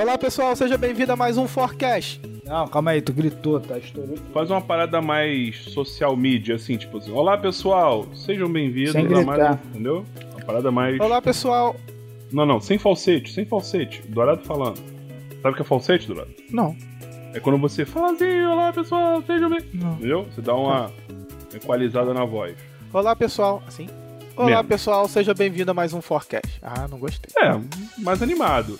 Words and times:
Olá 0.00 0.16
pessoal, 0.16 0.54
seja 0.56 0.78
bem-vindo 0.78 1.12
a 1.12 1.16
mais 1.16 1.36
um 1.36 1.46
Forecast. 1.46 2.20
Não, 2.44 2.66
calma 2.68 2.92
aí, 2.92 3.02
tu 3.02 3.12
gritou, 3.12 3.60
tá? 3.60 3.76
Estourou. 3.78 4.16
Faz 4.32 4.50
uma 4.50 4.60
parada 4.60 5.00
mais 5.02 5.56
social 5.64 6.16
media, 6.16 6.54
assim, 6.56 6.76
tipo 6.76 6.98
assim. 6.98 7.10
Olá 7.12 7.36
pessoal, 7.36 8.06
sejam 8.14 8.50
bem-vindos 8.50 8.92
Sem 8.92 9.04
a 9.04 9.08
gritar. 9.08 9.24
mais. 9.26 9.58
Entendeu? 9.66 10.04
Uma 10.34 10.44
parada 10.44 10.70
mais. 10.70 10.98
Olá 11.00 11.20
pessoal. 11.20 11.76
Não, 12.32 12.46
não, 12.46 12.60
sem 12.60 12.78
falsete, 12.78 13.30
sem 13.32 13.44
falsete. 13.44 14.02
Dourado 14.08 14.42
falando. 14.44 14.78
Sabe 15.42 15.52
o 15.52 15.54
que 15.54 15.62
é 15.62 15.64
falsete, 15.64 16.06
Dourado? 16.06 16.30
Não, 16.50 16.74
É 17.34 17.40
quando 17.40 17.58
você 17.58 17.84
fala 17.84 18.12
assim, 18.12 18.42
olá 18.44 18.72
pessoal, 18.72 19.22
sejam 19.26 19.50
bem. 19.50 19.60
não. 19.74 19.92
Entendeu? 19.94 20.26
Você 20.34 20.40
dá 20.40 20.54
uma 20.54 20.90
equalizada 21.52 22.14
na 22.14 22.24
voz. 22.24 22.56
Olá 22.92 23.14
pessoal, 23.14 23.62
assim. 23.66 23.86
Olá 24.36 24.48
Mesmo. 24.48 24.64
pessoal, 24.64 25.06
seja 25.08 25.34
bem-vindo 25.34 25.70
a 25.70 25.74
mais 25.74 25.92
um 25.92 26.00
Forecast. 26.00 26.58
Ah, 26.62 26.88
não 26.88 26.98
gostei. 26.98 27.30
É, 27.42 27.60
mais 27.98 28.22
animado. 28.22 28.78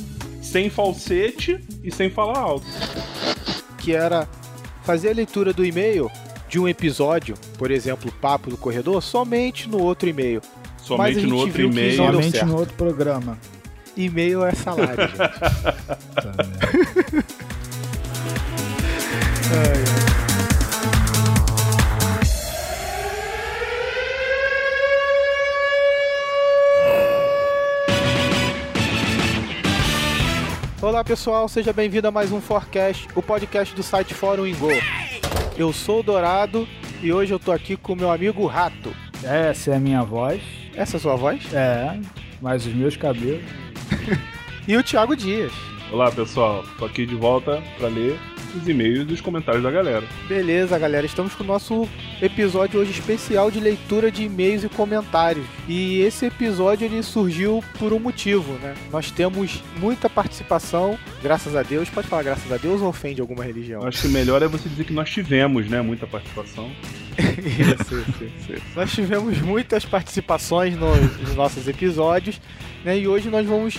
Sem 0.51 0.69
falsete 0.69 1.61
e 1.85 1.93
sem 1.93 2.11
falar 2.11 2.39
alto. 2.39 2.67
Que 3.79 3.95
era 3.95 4.29
fazer 4.83 5.11
a 5.11 5.15
leitura 5.15 5.53
do 5.53 5.65
e-mail 5.65 6.11
de 6.49 6.59
um 6.59 6.69
episódio, 6.69 7.37
por 7.57 7.71
exemplo, 7.71 8.11
Papo 8.21 8.51
do 8.51 8.57
Corredor, 8.57 9.01
somente 9.01 9.69
no 9.69 9.81
outro 9.81 10.09
e-mail. 10.09 10.43
Mas 10.43 10.83
a 10.83 10.87
Somente 10.87 11.15
gente 11.21 11.27
no 11.29 11.37
outro 11.37 11.53
viu 11.53 11.71
que 11.71 11.79
e-mail. 11.79 11.97
Somente 11.97 12.45
no 12.45 12.57
outro 12.57 12.75
programa. 12.75 13.39
E-mail 13.97 14.45
é 14.45 14.53
salário, 14.53 15.07
gente. 15.07 15.19
Tá, 15.19 16.33
né? 16.43 17.25
Olá 31.01 31.05
pessoal, 31.07 31.49
seja 31.49 31.73
bem-vindo 31.73 32.07
a 32.09 32.11
mais 32.11 32.31
um 32.31 32.43
Forecast, 32.43 33.09
o 33.17 33.23
podcast 33.23 33.75
do 33.75 33.83
site 33.83 34.13
Fórum 34.13 34.47
Ingo. 34.47 34.69
Eu 35.57 35.73
sou 35.73 36.01
o 36.01 36.03
Dourado 36.03 36.69
e 37.01 37.11
hoje 37.11 37.33
eu 37.33 37.39
tô 37.39 37.53
aqui 37.53 37.75
com 37.75 37.95
o 37.95 37.97
meu 37.97 38.11
amigo 38.11 38.45
Rato. 38.45 38.95
Essa 39.25 39.71
é 39.71 39.77
a 39.77 39.81
minha 39.81 40.03
voz. 40.03 40.43
Essa 40.75 40.97
é 40.97 40.99
a 40.99 41.01
sua 41.01 41.17
voz? 41.17 41.55
É, 41.55 41.99
mas 42.39 42.67
os 42.67 42.75
meus 42.75 42.99
cabelos. 42.99 43.43
E 44.69 44.77
o 44.77 44.85
Thiago 44.85 45.17
Dias. 45.17 45.53
Olá 45.91 46.13
pessoal, 46.13 46.63
tô 46.79 46.85
aqui 46.85 47.07
de 47.07 47.15
volta 47.15 47.63
pra 47.79 47.89
ler 47.89 48.19
os 48.55 48.69
e-mails 48.69 49.09
e 49.09 49.13
os 49.13 49.21
comentários 49.21 49.63
da 49.63 49.71
galera. 49.71 50.05
Beleza, 50.29 50.79
galera, 50.79 51.07
estamos 51.07 51.35
com 51.35 51.45
o 51.45 51.47
nosso 51.47 51.89
episódio 52.21 52.81
hoje 52.81 52.91
especial 52.91 53.51
de 53.51 53.61
leitura 53.61 54.11
de 54.11 54.25
e-mails 54.25 54.65
e 54.65 54.69
comentários. 54.69 55.47
E 55.69 56.01
esse 56.01 56.27
episódio 56.27 56.85
ele 56.85 57.03
surgiu 57.03 57.63
por 57.79 57.93
um 57.93 57.99
motivo, 57.99 58.53
né? 58.55 58.75
Nós 58.91 59.11
temos 59.11 59.63
muita 59.79 60.09
participação, 60.09 60.99
graças 61.23 61.55
a 61.55 61.63
Deus. 61.63 61.89
Pode 61.89 62.09
falar 62.09 62.23
graças 62.23 62.51
a 62.51 62.57
Deus 62.57 62.81
ou 62.81 62.89
ofende 62.89 63.21
alguma 63.21 63.45
religião? 63.45 63.87
Acho 63.87 64.03
que 64.03 64.09
melhor 64.09 64.43
é 64.43 64.49
você 64.49 64.69
dizer 64.69 64.85
que 64.85 64.93
nós 64.93 65.11
tivemos, 65.11 65.69
né, 65.69 65.81
muita 65.81 66.07
participação. 66.07 66.71
Isso, 67.19 67.95
isso, 68.01 68.25
isso, 68.25 68.53
isso. 68.53 68.63
Nós 68.75 68.91
tivemos 68.93 69.41
muitas 69.41 69.85
participações 69.85 70.77
nos, 70.77 71.19
nos 71.19 71.35
nossos 71.35 71.67
episódios, 71.69 72.41
né? 72.85 72.99
E 72.99 73.07
hoje 73.07 73.29
nós 73.29 73.47
vamos 73.47 73.79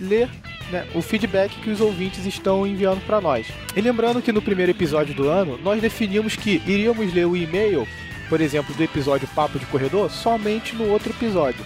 ler 0.00 0.28
né, 0.70 0.86
o 0.94 1.02
feedback 1.02 1.60
que 1.60 1.70
os 1.70 1.80
ouvintes 1.80 2.24
estão 2.26 2.66
enviando 2.66 3.04
para 3.04 3.20
nós. 3.20 3.46
E 3.76 3.80
lembrando 3.80 4.22
que 4.22 4.32
no 4.32 4.42
primeiro 4.42 4.70
episódio 4.70 5.14
do 5.14 5.28
ano, 5.28 5.58
nós 5.62 5.80
definimos 5.80 6.36
que 6.36 6.62
iríamos 6.66 7.12
ler 7.12 7.26
o 7.26 7.36
e-mail, 7.36 7.86
por 8.28 8.40
exemplo, 8.40 8.74
do 8.74 8.82
episódio 8.82 9.28
Papo 9.28 9.58
de 9.58 9.66
Corredor, 9.66 10.10
somente 10.10 10.74
no 10.74 10.88
outro 10.88 11.10
episódio. 11.10 11.64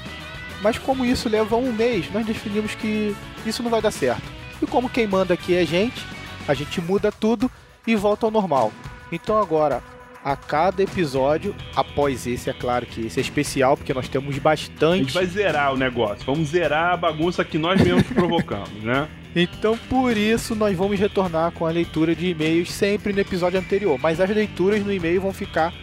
Mas 0.63 0.79
como 0.79 1.05
isso 1.05 1.29
leva 1.29 1.57
um 1.57 1.73
mês, 1.73 2.11
nós 2.13 2.25
definimos 2.25 2.75
que 2.75 3.15
isso 3.47 3.63
não 3.63 3.71
vai 3.71 3.83
dar 3.83 3.91
certo. 3.91 4.23
E 4.63 4.67
como 4.67 4.89
quem 4.89 5.07
manda 5.07 5.35
aqui 5.35 5.55
é 5.55 5.61
a 5.61 5.65
gente, 5.65 6.03
a 6.49 6.55
gente 6.55 6.81
muda 6.81 7.13
tudo 7.13 7.51
e 7.87 7.95
volta 7.95 8.27
ao 8.27 8.33
normal. 8.33 8.73
Então 9.13 9.39
agora, 9.39 9.83
a 10.25 10.35
cada 10.35 10.83
episódio, 10.83 11.55
após 11.77 12.27
esse, 12.27 12.49
é 12.49 12.53
claro 12.55 12.87
que 12.87 13.03
esse 13.03 13.21
é 13.21 13.23
especial, 13.23 13.77
porque 13.77 13.93
nós 13.93 14.09
temos 14.09 14.31
A 14.31 14.33
gente 14.33 14.41
bastante. 14.43 15.13
vai 15.13 15.27
zerar 15.27 15.75
o 15.75 15.77
negócio. 15.77 16.25
Vamos 16.25 16.49
zerar 16.49 16.95
a 16.95 16.97
bagunça 16.97 17.45
que 17.45 17.59
nós 17.59 17.79
mesmos 17.79 18.05
provocamos, 18.05 18.83
né? 18.83 19.07
Então 19.37 19.77
por 19.91 20.17
isso 20.17 20.55
nós 20.55 20.77
vamos 20.77 20.97
retornar 20.97 21.51
com 21.51 21.67
a 21.67 21.71
leitura 21.71 22.15
de 22.15 22.29
e-mails 22.29 22.71
sempre 22.71 23.13
no 23.13 23.19
episódio 23.19 23.59
anterior. 23.59 23.99
Mas 24.01 24.21
as 24.21 24.31
leituras 24.31 24.85
no 24.85 24.93
e-mail 24.93 25.21
vão 25.21 25.33
ficar 25.33 25.75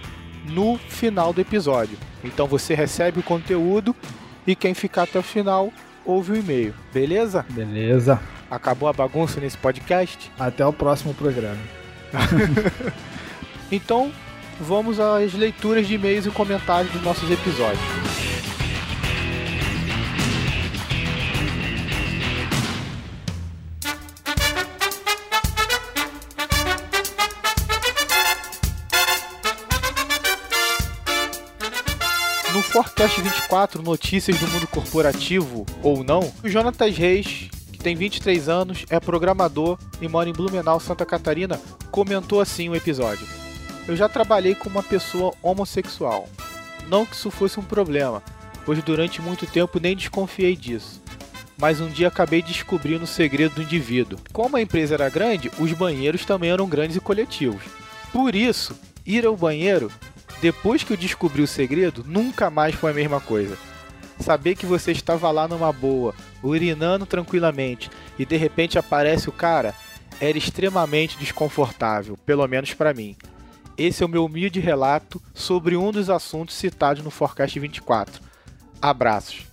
no 0.46 0.78
final 0.78 1.34
do 1.34 1.42
episódio. 1.42 1.98
Então 2.24 2.48
você 2.48 2.74
recebe 2.74 3.20
o 3.20 3.24
conteúdo 3.24 3.94
e 4.48 4.56
quem 4.56 4.74
ficar 4.74 5.04
até 5.04 5.20
o 5.20 5.22
final 5.22 5.70
ouve 6.06 6.32
o 6.32 6.36
e-mail. 6.38 6.74
Beleza? 6.94 7.46
Beleza. 7.50 8.22
Acabou 8.50 8.88
a 8.88 8.94
bagunça 8.94 9.42
nesse 9.42 9.58
podcast? 9.58 10.32
Até 10.40 10.66
o 10.66 10.72
próximo 10.72 11.14
programa. 11.14 11.60
Então 13.72 14.12
vamos 14.62 15.00
às 15.00 15.34
leituras 15.34 15.88
de 15.88 15.96
e-mails 15.96 16.26
e 16.26 16.30
comentários 16.30 16.94
dos 16.94 17.02
nossos 17.02 17.30
episódios. 17.30 17.82
No 32.54 32.62
Forecast 32.62 33.20
24, 33.20 33.82
notícias 33.82 34.38
do 34.38 34.48
mundo 34.48 34.68
corporativo 34.68 35.66
ou 35.82 36.04
não, 36.04 36.32
o 36.44 36.50
Jonatas 36.50 36.96
Reis, 36.96 37.50
que 37.72 37.80
tem 37.80 37.96
23 37.96 38.48
anos, 38.48 38.86
é 38.90 39.00
programador 39.00 39.80
e 40.00 40.08
mora 40.08 40.30
em 40.30 40.34
Blumenau, 40.34 40.80
Santa 40.80 41.06
Catarina, 41.06 41.60
comentou 41.90 42.40
assim 42.40 42.70
o 42.70 42.76
episódio. 42.76 43.26
Eu 43.88 43.96
já 43.96 44.08
trabalhei 44.08 44.54
com 44.54 44.70
uma 44.70 44.84
pessoa 44.84 45.34
homossexual. 45.42 46.30
Não 46.88 47.06
que 47.06 47.16
isso 47.16 47.32
fosse 47.32 47.60
um 47.60 47.64
problema, 47.64 48.22
pois 48.66 48.82
durante 48.84 49.22
muito 49.22 49.48
tempo 49.48 49.80
nem 49.80 49.96
desconfiei 49.96 50.56
disso. 50.56 51.02
Mas 51.58 51.80
um 51.80 51.88
dia 51.88 52.08
acabei 52.08 52.42
descobrindo 52.42 53.04
o 53.04 53.08
segredo 53.08 53.56
do 53.56 53.62
indivíduo. 53.62 54.20
Como 54.32 54.58
a 54.58 54.62
empresa 54.62 54.96
era 54.96 55.10
grande, 55.10 55.52
os 55.60 55.72
banheiros 55.74 56.26
também 56.26 56.52
eram 56.52 56.68
grandes 56.68 56.96
e 56.96 57.00
coletivos. 57.00 57.64
Por 58.12 58.36
isso, 58.36 58.78
ir 59.06 59.26
ao 59.26 59.36
banheiro, 59.36 59.92
depois 60.42 60.84
que 60.84 60.94
eu 60.94 60.98
descobri 60.98 61.42
o 61.42 61.48
segredo, 61.48 62.04
nunca 62.08 62.50
mais 62.50 62.76
foi 62.76 62.92
a 62.92 62.96
mesma 62.96 63.20
coisa. 63.20 63.58
Saber 64.20 64.56
que 64.56 64.66
você 64.66 64.92
estava 64.92 65.32
lá 65.32 65.48
numa 65.48 65.72
boa, 65.72 66.14
urinando 66.44 67.06
tranquilamente, 67.06 67.90
e 68.18 68.26
de 68.26 68.38
repente 68.38 68.78
aparece 68.78 69.30
o 69.30 69.32
cara, 69.32 69.74
era 70.20 70.38
extremamente 70.38 71.18
desconfortável, 71.18 72.18
pelo 72.26 72.48
menos 72.48 72.74
para 72.74 72.94
mim. 72.94 73.16
Esse 73.82 74.04
é 74.04 74.06
o 74.06 74.10
meu 74.10 74.26
humilde 74.26 74.60
relato 74.60 75.20
sobre 75.34 75.76
um 75.76 75.92
dos 75.92 76.08
assuntos 76.08 76.54
citados 76.56 77.04
no 77.04 77.10
Forecast 77.10 77.60
24. 77.60 78.22
Abraços. 78.80 79.48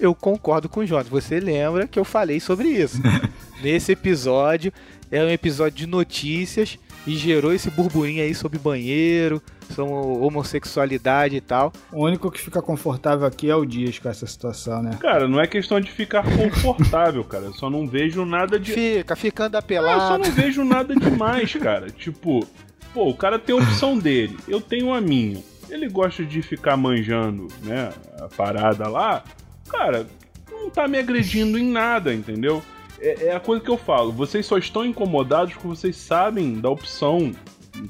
Eu 0.00 0.14
concordo 0.14 0.70
com 0.70 0.80
o 0.80 0.86
Jonas. 0.86 1.06
Você 1.08 1.38
lembra 1.38 1.86
que 1.86 1.98
eu 1.98 2.04
falei 2.04 2.40
sobre 2.40 2.68
isso. 2.68 2.98
Nesse 3.62 3.92
episódio, 3.92 4.72
é 5.10 5.22
um 5.22 5.28
episódio 5.28 5.76
de 5.76 5.86
notícias 5.86 6.78
e 7.06 7.14
gerou 7.14 7.52
esse 7.52 7.68
burburinho 7.70 8.22
aí 8.22 8.34
sobre 8.34 8.58
banheiro, 8.58 9.42
sobre 9.68 9.92
homossexualidade 9.92 11.36
e 11.36 11.40
tal. 11.42 11.74
O 11.92 12.06
único 12.06 12.30
que 12.30 12.40
fica 12.40 12.62
confortável 12.62 13.26
aqui 13.26 13.50
é 13.50 13.54
o 13.54 13.66
Dias 13.66 13.98
com 13.98 14.08
essa 14.08 14.26
situação, 14.26 14.82
né? 14.82 14.96
Cara, 14.98 15.28
não 15.28 15.38
é 15.38 15.46
questão 15.46 15.78
de 15.78 15.90
ficar 15.90 16.24
confortável, 16.24 17.22
cara. 17.22 17.44
Eu 17.44 17.52
só 17.52 17.68
não 17.68 17.86
vejo 17.86 18.24
nada 18.24 18.58
de. 18.58 18.72
Fica, 18.72 19.14
ficando 19.14 19.56
Ah, 19.56 19.58
eu 19.58 19.60
só 19.60 19.64
apelado. 19.66 20.24
não 20.24 20.30
vejo 20.32 20.64
nada 20.64 20.96
demais, 20.96 21.52
cara. 21.54 21.90
Tipo, 21.90 22.46
pô, 22.92 23.08
o 23.08 23.14
cara 23.14 23.38
tem 23.38 23.54
a 23.54 23.58
opção 23.58 23.98
dele, 23.98 24.36
eu 24.46 24.60
tenho 24.60 24.92
a 24.92 25.00
minha. 25.00 25.42
Ele 25.68 25.88
gosta 25.88 26.24
de 26.24 26.42
ficar 26.42 26.76
manjando, 26.76 27.48
né, 27.62 27.92
a 28.20 28.28
parada 28.28 28.88
lá. 28.88 29.24
Cara, 29.68 30.06
não 30.50 30.68
tá 30.68 30.86
me 30.86 30.98
agredindo 30.98 31.58
em 31.58 31.70
nada, 31.70 32.12
entendeu? 32.12 32.62
É, 33.00 33.26
é 33.26 33.34
a 33.34 33.40
coisa 33.40 33.62
que 33.62 33.70
eu 33.70 33.78
falo. 33.78 34.12
Vocês 34.12 34.44
só 34.44 34.58
estão 34.58 34.84
incomodados 34.84 35.54
porque 35.54 35.68
vocês 35.68 35.96
sabem 35.96 36.60
da 36.60 36.68
opção 36.68 37.32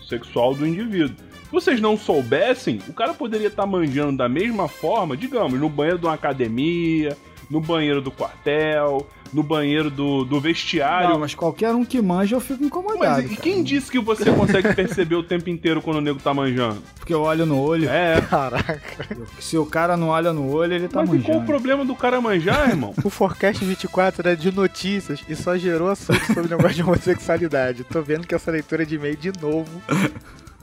sexual 0.09 0.55
do 0.55 0.67
indivíduo. 0.67 1.17
Se 1.45 1.51
vocês 1.51 1.81
não 1.81 1.99
soubessem, 1.99 2.81
o 2.89 2.93
cara 2.95 3.13
poderia 3.13 3.49
estar 3.49 3.67
manjando 3.67 4.17
da 4.17 4.29
mesma 4.29 4.69
forma, 4.69 5.17
digamos, 5.17 5.61
no 5.61 5.69
banheiro 5.69 5.99
de 5.99 6.07
uma 6.07 6.15
academia, 6.15 7.17
no 7.53 7.61
banheiro 7.61 8.01
do 8.01 8.11
quartel, 8.11 9.07
no 9.31 9.43
banheiro 9.43 9.91
do, 9.91 10.25
do 10.25 10.41
vestiário. 10.41 11.11
Não, 11.11 11.19
mas 11.19 11.35
qualquer 11.35 11.75
um 11.75 11.85
que 11.85 12.01
manja 12.01 12.35
eu 12.35 12.41
fico 12.41 12.65
incomodado. 12.65 13.23
Mas 13.23 13.27
e 13.27 13.29
cara. 13.29 13.43
quem 13.43 13.63
disse 13.63 13.91
que 13.91 13.99
você 14.01 14.31
consegue 14.33 14.73
perceber 14.75 15.17
o 15.17 15.23
tempo 15.23 15.51
inteiro 15.51 15.83
quando 15.83 15.99
o 15.99 16.01
nego 16.01 16.19
tá 16.19 16.33
manjando? 16.33 16.83
Porque 16.99 17.13
eu 17.13 17.21
olho 17.21 17.45
no 17.45 17.61
olho. 17.61 17.91
É. 17.91 18.23
Caraca. 18.23 19.07
Se 19.39 19.59
o 19.59 19.67
cara 19.67 19.99
não 19.99 20.09
olha 20.09 20.33
no 20.33 20.51
olho, 20.51 20.73
ele 20.73 20.89
tá 20.89 21.01
Mas 21.01 21.09
e 21.09 21.19
qual 21.19 21.19
o 21.19 21.41
manjando. 21.41 21.47
problema 21.47 21.85
do 21.85 21.95
cara 21.95 22.23
manjar, 22.23 22.71
irmão? 22.71 22.95
O 23.05 23.11
Forecast 23.11 23.63
24 23.63 24.27
era 24.27 24.37
de 24.37 24.51
notícias 24.51 25.21
e 25.29 25.37
só 25.37 25.59
gerou 25.59 25.91
assunto 25.91 26.25
sobre 26.25 26.47
o 26.47 26.49
negócio 26.49 26.77
de 26.77 26.83
homossexualidade. 26.83 27.85
Tô 27.85 28.01
vendo 28.01 28.27
que 28.27 28.35
essa 28.35 28.51
leitura 28.51 28.87
de 28.87 28.95
e-mail 28.95 29.17
de 29.17 29.31
novo 29.43 29.69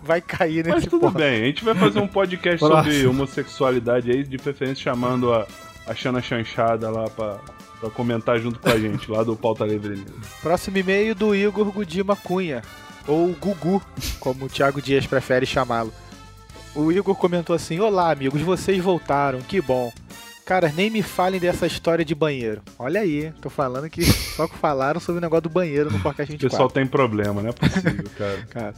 vai 0.02 0.22
cair 0.22 0.64
nesse 0.66 0.70
Mas 0.70 0.86
tudo 0.86 1.02
ponto. 1.02 1.18
bem, 1.20 1.44
a 1.44 1.46
gente 1.46 1.64
vai 1.64 1.76
fazer 1.76 2.00
um 2.00 2.08
podcast 2.08 2.60
sobre 2.60 3.06
homossexualidade 3.06 4.10
aí, 4.10 4.24
de 4.24 4.38
preferência 4.38 4.82
chamando 4.84 5.32
a, 5.34 5.46
achando 5.90 6.20
a 6.20 6.22
chanchada 6.22 6.90
lá 6.90 7.10
pra, 7.10 7.40
pra 7.82 7.90
comentar 7.90 8.40
junto 8.40 8.60
com 8.60 8.70
a 8.70 8.78
gente, 8.78 9.10
lá 9.10 9.24
do 9.24 9.36
Pauta 9.36 9.66
Livre 9.66 9.96
News. 9.96 10.28
Próximo 10.42 10.78
e-mail 10.78 11.16
do 11.16 11.36
Igor 11.36 11.72
Gudima 11.72 12.16
Cunha, 12.16 12.62
ou 13.08 13.34
Gugu, 13.34 13.82
como 14.20 14.46
o 14.46 14.50
Thiago 14.50 14.82
Dias 14.82 15.08
prefere 15.08 15.46
chamá-lo. 15.46 15.92
O 16.76 16.92
Igor 16.92 17.16
comentou 17.16 17.56
assim: 17.56 17.80
Olá, 17.80 18.12
amigos, 18.12 18.42
vocês 18.42 18.82
voltaram, 18.82 19.42
que 19.42 19.60
bom. 19.60 19.92
Cara, 20.46 20.72
nem 20.76 20.90
me 20.90 21.04
falem 21.04 21.40
dessa 21.40 21.68
história 21.68 22.04
de 22.04 22.16
banheiro. 22.16 22.62
Olha 22.78 23.02
aí, 23.02 23.32
tô 23.40 23.52
falando 23.52 23.88
que 23.88 24.04
só 24.04 24.48
que 24.48 24.58
falaram 24.58 25.00
sobre 25.00 25.20
o 25.20 25.22
negócio 25.22 25.44
do 25.44 25.50
banheiro 25.50 25.92
no 25.92 26.00
Podcast 26.00 26.32
24. 26.32 26.48
O 26.48 26.50
pessoal 26.50 26.70
tem 26.70 26.88
problema, 26.88 27.42
não 27.42 27.50
é 27.50 27.54
possível, 27.54 28.06
cara. 28.18 28.48
cara. 28.50 28.74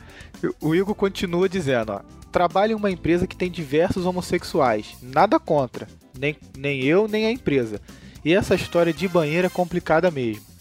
O 0.60 0.75
Igor 0.75 0.94
continua 0.94 1.48
dizendo, 1.48 1.94
ó. 1.94 2.02
Trabalho 2.31 2.72
em 2.72 2.75
uma 2.75 2.92
empresa 2.92 3.28
que 3.28 3.36
tem 3.36 3.51
diversos 3.51 4.06
homossexuais. 4.06 4.95
Nada 5.01 5.39
contra. 5.39 5.88
Nem, 6.18 6.36
nem 6.57 6.83
eu, 6.83 7.07
nem 7.07 7.25
a 7.25 7.31
empresa. 7.31 7.81
E 8.24 8.33
essa 8.33 8.56
história 8.56 8.94
de 8.94 9.07
banheiro 9.07 9.48
é 9.48 9.50
complicada 9.50 10.10
mesmo. 10.10 10.51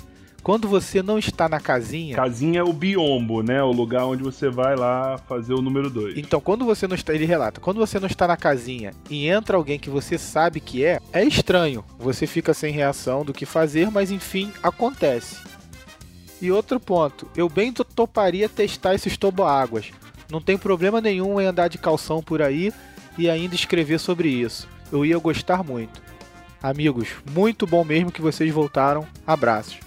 Quando 0.42 0.66
você 0.66 1.02
não 1.02 1.18
está 1.18 1.48
na 1.48 1.60
casinha. 1.60 2.16
Casinha 2.16 2.60
é 2.60 2.62
o 2.62 2.72
biombo, 2.72 3.42
né? 3.42 3.62
O 3.62 3.72
lugar 3.72 4.06
onde 4.06 4.22
você 4.22 4.48
vai 4.48 4.74
lá 4.74 5.18
fazer 5.28 5.52
o 5.52 5.60
número 5.60 5.90
2. 5.90 6.16
Então, 6.16 6.40
quando 6.40 6.64
você 6.64 6.86
não 6.86 6.94
está. 6.94 7.14
Ele 7.14 7.26
relata: 7.26 7.60
quando 7.60 7.76
você 7.76 8.00
não 8.00 8.06
está 8.06 8.26
na 8.26 8.36
casinha 8.36 8.92
e 9.10 9.28
entra 9.28 9.56
alguém 9.56 9.78
que 9.78 9.90
você 9.90 10.16
sabe 10.16 10.58
que 10.58 10.84
é, 10.84 10.98
é 11.12 11.22
estranho. 11.24 11.84
Você 11.98 12.26
fica 12.26 12.54
sem 12.54 12.72
reação 12.72 13.24
do 13.24 13.34
que 13.34 13.44
fazer, 13.44 13.90
mas 13.90 14.10
enfim, 14.10 14.50
acontece. 14.62 15.36
E 16.40 16.50
outro 16.50 16.80
ponto: 16.80 17.28
eu 17.36 17.48
bem 17.48 17.72
toparia 17.72 18.48
testar 18.48 18.94
esses 18.94 19.16
toboáguas. 19.18 19.90
Não 20.30 20.40
tem 20.40 20.56
problema 20.56 21.00
nenhum 21.00 21.40
em 21.40 21.46
andar 21.46 21.68
de 21.68 21.78
calção 21.78 22.22
por 22.22 22.40
aí 22.40 22.72
e 23.18 23.28
ainda 23.28 23.54
escrever 23.54 23.98
sobre 23.98 24.28
isso. 24.28 24.68
Eu 24.92 25.04
ia 25.04 25.18
gostar 25.18 25.62
muito. 25.62 26.00
Amigos, 26.62 27.08
muito 27.30 27.66
bom 27.66 27.84
mesmo 27.84 28.12
que 28.12 28.20
vocês 28.20 28.52
voltaram. 28.52 29.06
Abraços. 29.26 29.78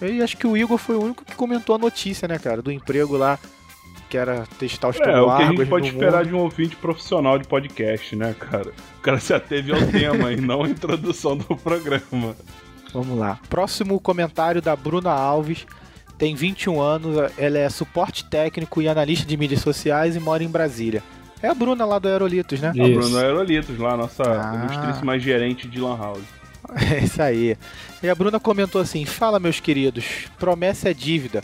E 0.00 0.22
acho 0.22 0.36
que 0.36 0.46
o 0.46 0.56
Igor 0.56 0.78
foi 0.78 0.96
o 0.96 1.02
único 1.02 1.24
que 1.24 1.34
comentou 1.34 1.76
a 1.76 1.78
notícia, 1.78 2.26
né, 2.26 2.38
cara? 2.38 2.60
Do 2.60 2.72
emprego 2.72 3.16
lá, 3.16 3.38
que 4.08 4.16
era 4.16 4.44
testar 4.58 4.88
os 4.88 4.96
É, 4.96 5.20
o 5.20 5.36
que 5.36 5.42
a 5.42 5.46
gente 5.46 5.66
pode 5.66 5.88
esperar 5.88 6.18
mundo. 6.18 6.28
de 6.28 6.34
um 6.34 6.38
ouvinte 6.38 6.74
profissional 6.76 7.38
de 7.38 7.46
podcast, 7.46 8.16
né, 8.16 8.34
cara? 8.38 8.72
O 8.98 9.02
cara 9.02 9.20
se 9.20 9.32
ateve 9.32 9.72
ao 9.72 9.80
tema 9.86 10.32
e 10.32 10.40
não 10.40 10.64
a 10.64 10.68
introdução 10.68 11.36
do 11.36 11.56
programa. 11.56 12.34
Vamos 12.92 13.18
lá. 13.18 13.38
Próximo 13.48 14.00
comentário 14.00 14.60
da 14.60 14.74
Bruna 14.74 15.12
Alves. 15.12 15.66
Tem 16.22 16.36
21 16.36 16.80
anos, 16.80 17.32
ela 17.36 17.58
é 17.58 17.68
suporte 17.68 18.24
técnico 18.24 18.80
e 18.80 18.86
analista 18.86 19.26
de 19.26 19.36
mídias 19.36 19.60
sociais 19.60 20.14
e 20.14 20.20
mora 20.20 20.44
em 20.44 20.48
Brasília. 20.48 21.02
É 21.42 21.48
a 21.48 21.54
Bruna 21.54 21.84
lá 21.84 21.98
do 21.98 22.06
Aerolitos, 22.06 22.60
né? 22.60 22.70
Isso. 22.72 22.80
A 22.80 22.88
Bruna 22.88 23.20
Aerolitos, 23.22 23.76
lá, 23.76 23.96
nossa 23.96 24.22
ah. 24.22 24.54
ilustríssima 24.54 25.18
gerente 25.18 25.66
de 25.66 25.80
Lan 25.80 25.98
House. 25.98 26.22
É 26.92 27.00
isso 27.00 27.20
aí. 27.20 27.56
E 28.00 28.08
a 28.08 28.14
Bruna 28.14 28.38
comentou 28.38 28.80
assim: 28.80 29.04
Fala, 29.04 29.40
meus 29.40 29.58
queridos, 29.58 30.04
promessa 30.38 30.90
é 30.90 30.94
dívida. 30.94 31.42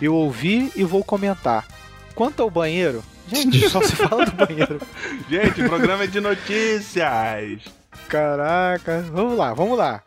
Eu 0.00 0.14
ouvi 0.14 0.72
e 0.74 0.82
vou 0.84 1.04
comentar. 1.04 1.66
Quanto 2.14 2.42
ao 2.42 2.48
banheiro, 2.48 3.04
gente, 3.30 3.68
só 3.68 3.82
se 3.82 3.94
fala 3.94 4.24
do 4.24 4.32
banheiro. 4.32 4.80
gente, 5.28 5.60
o 5.60 5.68
programa 5.68 6.04
é 6.04 6.06
de 6.06 6.18
notícias. 6.18 7.60
Caraca, 8.08 9.04
vamos 9.12 9.36
lá, 9.36 9.52
vamos 9.52 9.76
lá. 9.76 10.02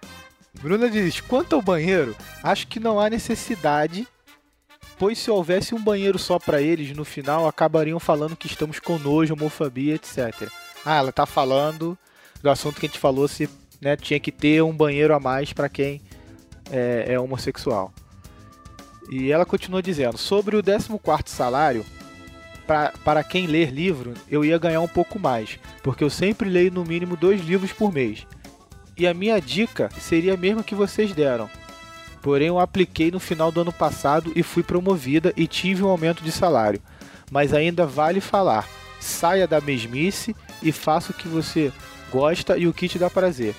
Bruna 0.62 0.90
diz: 0.90 1.22
Quanto 1.22 1.56
ao 1.56 1.62
banheiro, 1.62 2.16
acho 2.44 2.68
que 2.68 2.80
não 2.80 3.00
há 3.00 3.10
necessidade, 3.10 4.08
pois 4.98 5.18
se 5.18 5.30
houvesse 5.30 5.76
um 5.76 5.82
banheiro 5.82 6.18
só 6.18 6.40
para 6.40 6.62
eles, 6.62 6.96
no 6.96 7.06
final 7.06 7.48
acabariam 7.48 8.00
falando 8.00 8.36
que 8.36 8.48
estamos 8.48 8.80
com 8.80 8.98
nojo, 8.98 9.34
homofobia, 9.34 9.96
etc. 9.96 10.50
Ah, 10.86 10.98
ela 10.98 11.12
tá 11.12 11.26
falando 11.26 11.98
do 12.42 12.50
assunto 12.50 12.80
que 12.80 12.86
a 12.86 12.90
gente 12.90 13.00
falou 13.00 13.28
se 13.28 13.50
né, 13.82 13.96
tinha 13.96 14.20
que 14.20 14.32
ter 14.32 14.62
um 14.64 14.76
banheiro 14.76 15.14
a 15.14 15.20
mais 15.20 15.54
para 15.54 15.70
quem 15.70 16.02
é, 16.72 17.06
é, 17.08 17.20
homossexual. 17.20 17.94
E 19.10 19.32
ela 19.32 19.46
continua 19.46 19.82
dizendo: 19.82 20.18
sobre 20.18 20.56
o 20.56 20.64
14 20.64 21.24
salário, 21.28 21.86
pra, 22.66 22.92
para 23.04 23.24
quem 23.24 23.48
ler 23.48 23.72
livro, 23.72 24.14
eu 24.30 24.44
ia 24.44 24.58
ganhar 24.58 24.82
um 24.82 24.88
pouco 24.88 25.20
mais, 25.20 25.60
porque 25.84 26.04
eu 26.04 26.10
sempre 26.10 26.50
leio 26.50 26.72
no 26.72 26.84
mínimo 26.84 27.16
dois 27.16 27.42
livros 27.42 27.72
por 27.72 27.92
mês. 27.92 28.26
E 28.98 29.06
a 29.06 29.14
minha 29.14 29.40
dica 29.40 29.90
seria 30.00 30.34
a 30.34 30.38
mesma 30.38 30.64
que 30.64 30.76
vocês 30.76 31.14
deram. 31.14 31.50
Porém, 32.22 32.48
eu 32.48 32.60
apliquei 32.60 33.12
no 33.12 33.20
final 33.20 33.52
do 33.52 33.62
ano 33.62 33.72
passado 33.72 34.32
e 34.36 34.42
fui 34.42 34.64
promovida 34.64 35.34
e 35.38 35.48
tive 35.48 35.84
um 35.84 35.90
aumento 35.90 36.24
de 36.24 36.32
salário. 36.32 36.82
Mas 37.32 37.54
ainda 37.54 37.86
vale 37.86 38.20
falar: 38.20 38.68
saia 39.00 39.48
da 39.48 39.62
mesmice 39.62 40.36
e 40.64 40.72
faça 40.72 41.12
o 41.12 41.16
que 41.16 41.28
você 41.28 41.72
gosta 42.12 42.58
e 42.58 42.68
o 42.68 42.74
que 42.74 42.88
te 42.88 42.98
dá 42.98 43.10
prazer 43.10 43.54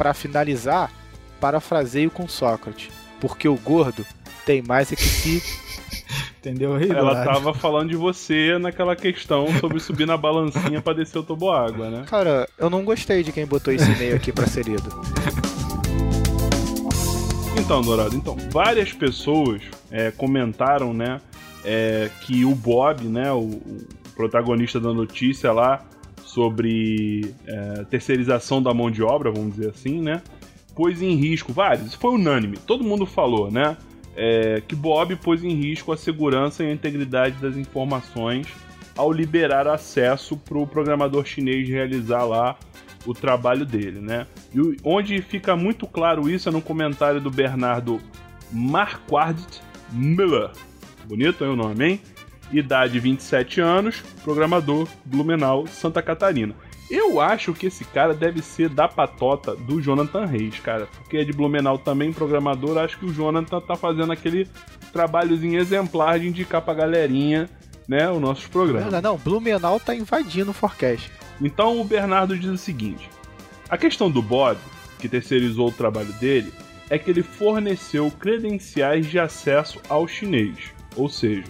para 0.00 0.14
finalizar, 0.14 0.90
parafraseio 1.38 2.10
com 2.10 2.26
Sócrates, 2.26 2.90
porque 3.20 3.46
o 3.46 3.54
gordo 3.54 4.06
tem 4.46 4.62
mais 4.62 4.90
é 4.90 4.96
que 4.96 5.02
se. 5.02 5.42
Entendeu? 6.40 6.74
Ela 6.78 7.22
tava 7.22 7.52
falando 7.52 7.90
de 7.90 7.96
você 7.96 8.58
naquela 8.58 8.96
questão 8.96 9.46
sobre 9.60 9.78
subir 9.78 10.06
na 10.06 10.16
balancinha 10.16 10.80
para 10.80 10.94
descer 10.94 11.18
o 11.18 11.22
toboágua, 11.22 11.90
né? 11.90 12.04
Cara, 12.06 12.48
eu 12.58 12.70
não 12.70 12.82
gostei 12.82 13.22
de 13.22 13.30
quem 13.30 13.44
botou 13.44 13.74
esse 13.74 13.90
e-mail 13.92 14.16
aqui 14.16 14.32
pra 14.32 14.46
ser 14.46 14.64
lido. 14.64 14.88
Então, 17.58 17.82
Dourado, 17.82 18.16
então, 18.16 18.38
várias 18.50 18.90
pessoas 18.90 19.60
é, 19.90 20.10
comentaram, 20.10 20.94
né, 20.94 21.20
é, 21.62 22.10
que 22.22 22.42
o 22.46 22.54
Bob, 22.54 23.04
né, 23.04 23.30
o, 23.30 23.40
o 23.40 23.86
protagonista 24.16 24.80
da 24.80 24.94
notícia 24.94 25.52
lá, 25.52 25.84
sobre 26.24 27.34
é, 27.46 27.84
terceirização 27.90 28.62
da 28.62 28.72
mão 28.72 28.90
de 28.90 29.02
obra, 29.02 29.30
vamos 29.30 29.56
dizer 29.56 29.70
assim, 29.70 30.00
né? 30.00 30.22
Pôs 30.74 31.02
em 31.02 31.14
risco, 31.16 31.52
vários, 31.52 31.88
isso 31.88 31.98
foi 31.98 32.12
unânime, 32.12 32.56
todo 32.56 32.82
mundo 32.82 33.04
falou, 33.04 33.50
né? 33.50 33.76
É, 34.22 34.60
que 34.60 34.74
Bob 34.74 35.16
pôs 35.16 35.42
em 35.42 35.54
risco 35.54 35.92
a 35.92 35.96
segurança 35.96 36.62
e 36.62 36.66
a 36.66 36.72
integridade 36.72 37.36
das 37.40 37.56
informações 37.56 38.46
ao 38.94 39.10
liberar 39.10 39.66
acesso 39.66 40.36
para 40.36 40.58
o 40.58 40.66
programador 40.66 41.24
chinês 41.24 41.66
realizar 41.66 42.24
lá 42.24 42.58
o 43.06 43.14
trabalho 43.14 43.64
dele, 43.64 43.98
né? 43.98 44.26
E 44.54 44.76
onde 44.84 45.22
fica 45.22 45.56
muito 45.56 45.86
claro 45.86 46.28
isso 46.28 46.50
é 46.50 46.52
no 46.52 46.60
comentário 46.60 47.18
do 47.18 47.30
Bernardo 47.30 47.98
Marquardt 48.52 49.62
Miller. 49.90 50.50
Bonito 51.06 51.42
aí 51.42 51.48
o 51.48 51.56
nome, 51.56 51.88
hein? 51.88 52.00
idade 52.52 52.98
27 52.98 53.60
anos, 53.60 54.02
programador, 54.22 54.88
Blumenau, 55.04 55.66
Santa 55.66 56.02
Catarina. 56.02 56.54
Eu 56.90 57.20
acho 57.20 57.54
que 57.54 57.66
esse 57.66 57.84
cara 57.84 58.12
deve 58.12 58.42
ser 58.42 58.68
da 58.68 58.88
patota 58.88 59.54
do 59.54 59.80
Jonathan 59.80 60.26
Reis, 60.26 60.58
cara. 60.58 60.88
Porque 60.98 61.18
é 61.18 61.24
de 61.24 61.32
Blumenau 61.32 61.78
também, 61.78 62.12
programador. 62.12 62.76
Acho 62.78 62.98
que 62.98 63.06
o 63.06 63.12
Jonathan 63.12 63.60
tá 63.60 63.76
fazendo 63.76 64.10
aquele 64.10 64.48
trabalhozinho 64.92 65.60
exemplar 65.60 66.18
de 66.18 66.26
indicar 66.26 66.60
pra 66.60 66.74
galerinha, 66.74 67.48
né, 67.86 68.10
os 68.10 68.20
nossos 68.20 68.46
programas. 68.48 68.92
Não, 68.92 69.00
não, 69.00 69.16
Blumenau 69.16 69.78
tá 69.78 69.94
invadindo 69.94 70.50
o 70.50 70.54
forecast. 70.54 71.10
Então 71.40 71.80
o 71.80 71.84
Bernardo 71.84 72.36
diz 72.36 72.50
o 72.50 72.58
seguinte: 72.58 73.08
a 73.68 73.78
questão 73.78 74.10
do 74.10 74.20
Bob, 74.20 74.58
que 74.98 75.08
terceirizou 75.08 75.68
o 75.68 75.72
trabalho 75.72 76.12
dele, 76.14 76.52
é 76.88 76.98
que 76.98 77.08
ele 77.08 77.22
forneceu 77.22 78.10
credenciais 78.10 79.06
de 79.06 79.18
acesso 79.18 79.80
ao 79.88 80.08
chinês. 80.08 80.72
Ou 80.96 81.08
seja, 81.08 81.44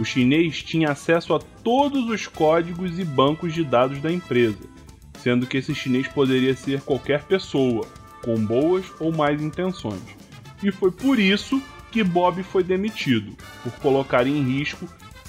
o 0.00 0.04
chinês 0.04 0.62
tinha 0.62 0.92
acesso 0.92 1.34
a 1.34 1.38
todos 1.38 2.08
os 2.08 2.26
códigos 2.26 2.98
e 2.98 3.04
bancos 3.04 3.52
de 3.52 3.62
dados 3.62 4.00
da 4.00 4.10
empresa, 4.10 4.58
sendo 5.18 5.46
que 5.46 5.58
esse 5.58 5.74
chinês 5.74 6.08
poderia 6.08 6.56
ser 6.56 6.80
qualquer 6.80 7.24
pessoa, 7.24 7.86
com 8.24 8.34
boas 8.42 8.86
ou 8.98 9.12
más 9.12 9.42
intenções. 9.42 10.00
E 10.62 10.72
foi 10.72 10.90
por 10.90 11.18
isso 11.18 11.62
que 11.92 12.02
Bob 12.02 12.42
foi 12.42 12.64
demitido, 12.64 13.36
por 13.62 13.72
colocar 13.74 14.26
em 14.26 14.42
risco 14.42 14.88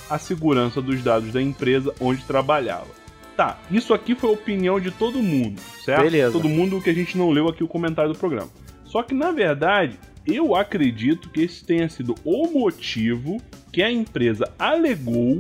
a 0.10 0.18
segurança 0.18 0.82
dos 0.82 1.04
dados 1.04 1.34
da 1.34 1.42
empresa 1.42 1.94
onde 2.00 2.24
trabalhava. 2.24 2.88
Tá, 3.36 3.60
isso 3.70 3.94
aqui 3.94 4.16
foi 4.16 4.30
a 4.30 4.34
opinião 4.34 4.80
de 4.80 4.90
todo 4.90 5.22
mundo, 5.22 5.60
certo? 5.84 6.04
Beleza. 6.04 6.32
Todo 6.32 6.48
mundo 6.48 6.80
que 6.80 6.90
a 6.90 6.94
gente 6.94 7.18
não 7.18 7.30
leu 7.30 7.50
aqui 7.50 7.62
o 7.62 7.68
comentário 7.68 8.14
do 8.14 8.18
programa. 8.18 8.50
Só 8.86 9.04
que 9.04 9.14
na 9.14 9.32
verdade, 9.32 10.00
eu 10.26 10.56
acredito 10.56 11.30
que 11.30 11.42
esse 11.42 11.66
tenha 11.66 11.90
sido 11.90 12.16
o 12.24 12.48
motivo 12.48 13.42
que 13.72 13.82
a 13.82 13.92
empresa 13.92 14.52
alegou 14.60 15.40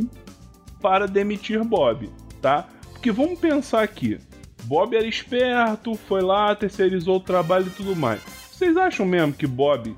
para 0.81 1.07
demitir 1.07 1.63
Bob, 1.63 2.09
tá? 2.41 2.67
Porque 2.91 3.11
vamos 3.11 3.39
pensar 3.39 3.83
aqui. 3.83 4.19
Bob 4.63 4.95
era 4.95 5.07
esperto, 5.07 5.95
foi 5.95 6.21
lá, 6.21 6.55
terceirizou 6.55 7.17
o 7.17 7.19
trabalho 7.19 7.67
e 7.67 7.71
tudo 7.71 7.95
mais. 7.95 8.21
Vocês 8.51 8.77
acham 8.77 9.05
mesmo 9.05 9.33
que 9.33 9.47
Bob 9.47 9.95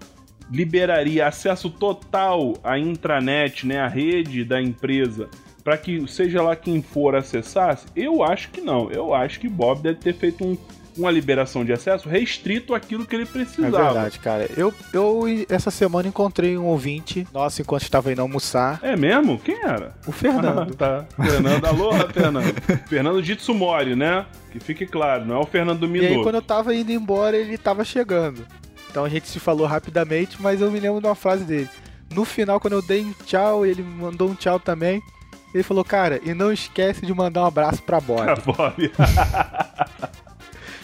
liberaria 0.49 1.27
acesso 1.27 1.69
total 1.69 2.53
à 2.63 2.77
intranet, 2.77 3.65
né, 3.65 3.79
à 3.79 3.87
rede 3.87 4.43
da 4.43 4.61
empresa, 4.61 5.29
para 5.63 5.77
que 5.77 6.05
seja 6.07 6.41
lá 6.41 6.55
quem 6.55 6.81
for 6.81 7.15
acessasse? 7.15 7.85
Eu 7.95 8.23
acho 8.23 8.51
que 8.51 8.61
não. 8.61 8.89
Eu 8.91 9.13
acho 9.13 9.39
que 9.39 9.49
Bob 9.49 9.81
deve 9.81 9.99
ter 9.99 10.13
feito 10.13 10.45
um, 10.45 10.57
uma 10.97 11.12
liberação 11.12 11.65
de 11.65 11.73
acesso 11.73 12.07
restrito 12.07 12.73
àquilo 12.73 13.05
que 13.05 13.15
ele 13.15 13.25
precisava. 13.25 13.77
É 13.77 13.83
verdade, 13.83 14.19
cara. 14.19 14.50
Eu, 14.55 14.73
eu 14.91 15.23
essa 15.50 15.71
semana 15.71 16.07
encontrei 16.07 16.57
um 16.57 16.65
ouvinte 16.65 17.27
nosso 17.33 17.62
enquanto 17.62 17.83
estava 17.83 18.12
indo 18.12 18.21
almoçar. 18.21 18.79
É 18.83 18.95
mesmo? 18.95 19.39
Quem 19.39 19.55
era? 19.63 19.95
O 20.07 20.12
Fernando. 20.12 20.73
tá. 20.75 21.05
Fernando, 21.15 21.65
alô, 21.65 21.91
Fernando. 22.13 22.53
Fernando 22.88 23.23
Jitsumori, 23.23 23.95
né? 23.95 24.25
Que 24.51 24.59
fique 24.59 24.85
claro, 24.85 25.25
não 25.25 25.35
é 25.35 25.39
o 25.39 25.45
Fernando 25.45 25.79
do 25.79 25.88
Minuto. 25.88 26.12
E 26.12 26.15
aí, 26.15 26.23
quando 26.23 26.35
eu 26.35 26.41
tava 26.41 26.75
indo 26.75 26.91
embora, 26.91 27.35
ele 27.35 27.57
tava 27.57 27.83
chegando. 27.83 28.45
Então 28.89 29.03
a 29.03 29.09
gente 29.09 29.27
se 29.27 29.39
falou 29.39 29.65
rapidamente, 29.65 30.38
mas 30.39 30.62
eu 30.62 30.69
me 30.69 30.79
lembro 30.79 31.01
de 31.01 31.07
uma 31.07 31.15
frase 31.15 31.43
dele. 31.43 31.69
No 32.13 32.23
final, 32.25 32.59
quando 32.59 32.73
eu 32.73 32.81
dei 32.81 33.03
um 33.03 33.13
tchau, 33.25 33.65
ele 33.65 33.81
mandou 33.81 34.29
um 34.29 34.35
tchau 34.35 34.59
também. 34.59 35.01
Ele 35.53 35.63
falou, 35.63 35.83
cara, 35.83 36.19
e 36.23 36.33
não 36.33 36.51
esquece 36.51 37.05
de 37.05 37.13
mandar 37.13 37.43
um 37.43 37.45
abraço 37.45 37.81
pra 37.83 38.00
Bob. 38.00 38.23
Pra 38.23 38.35
Bob. 38.35 38.91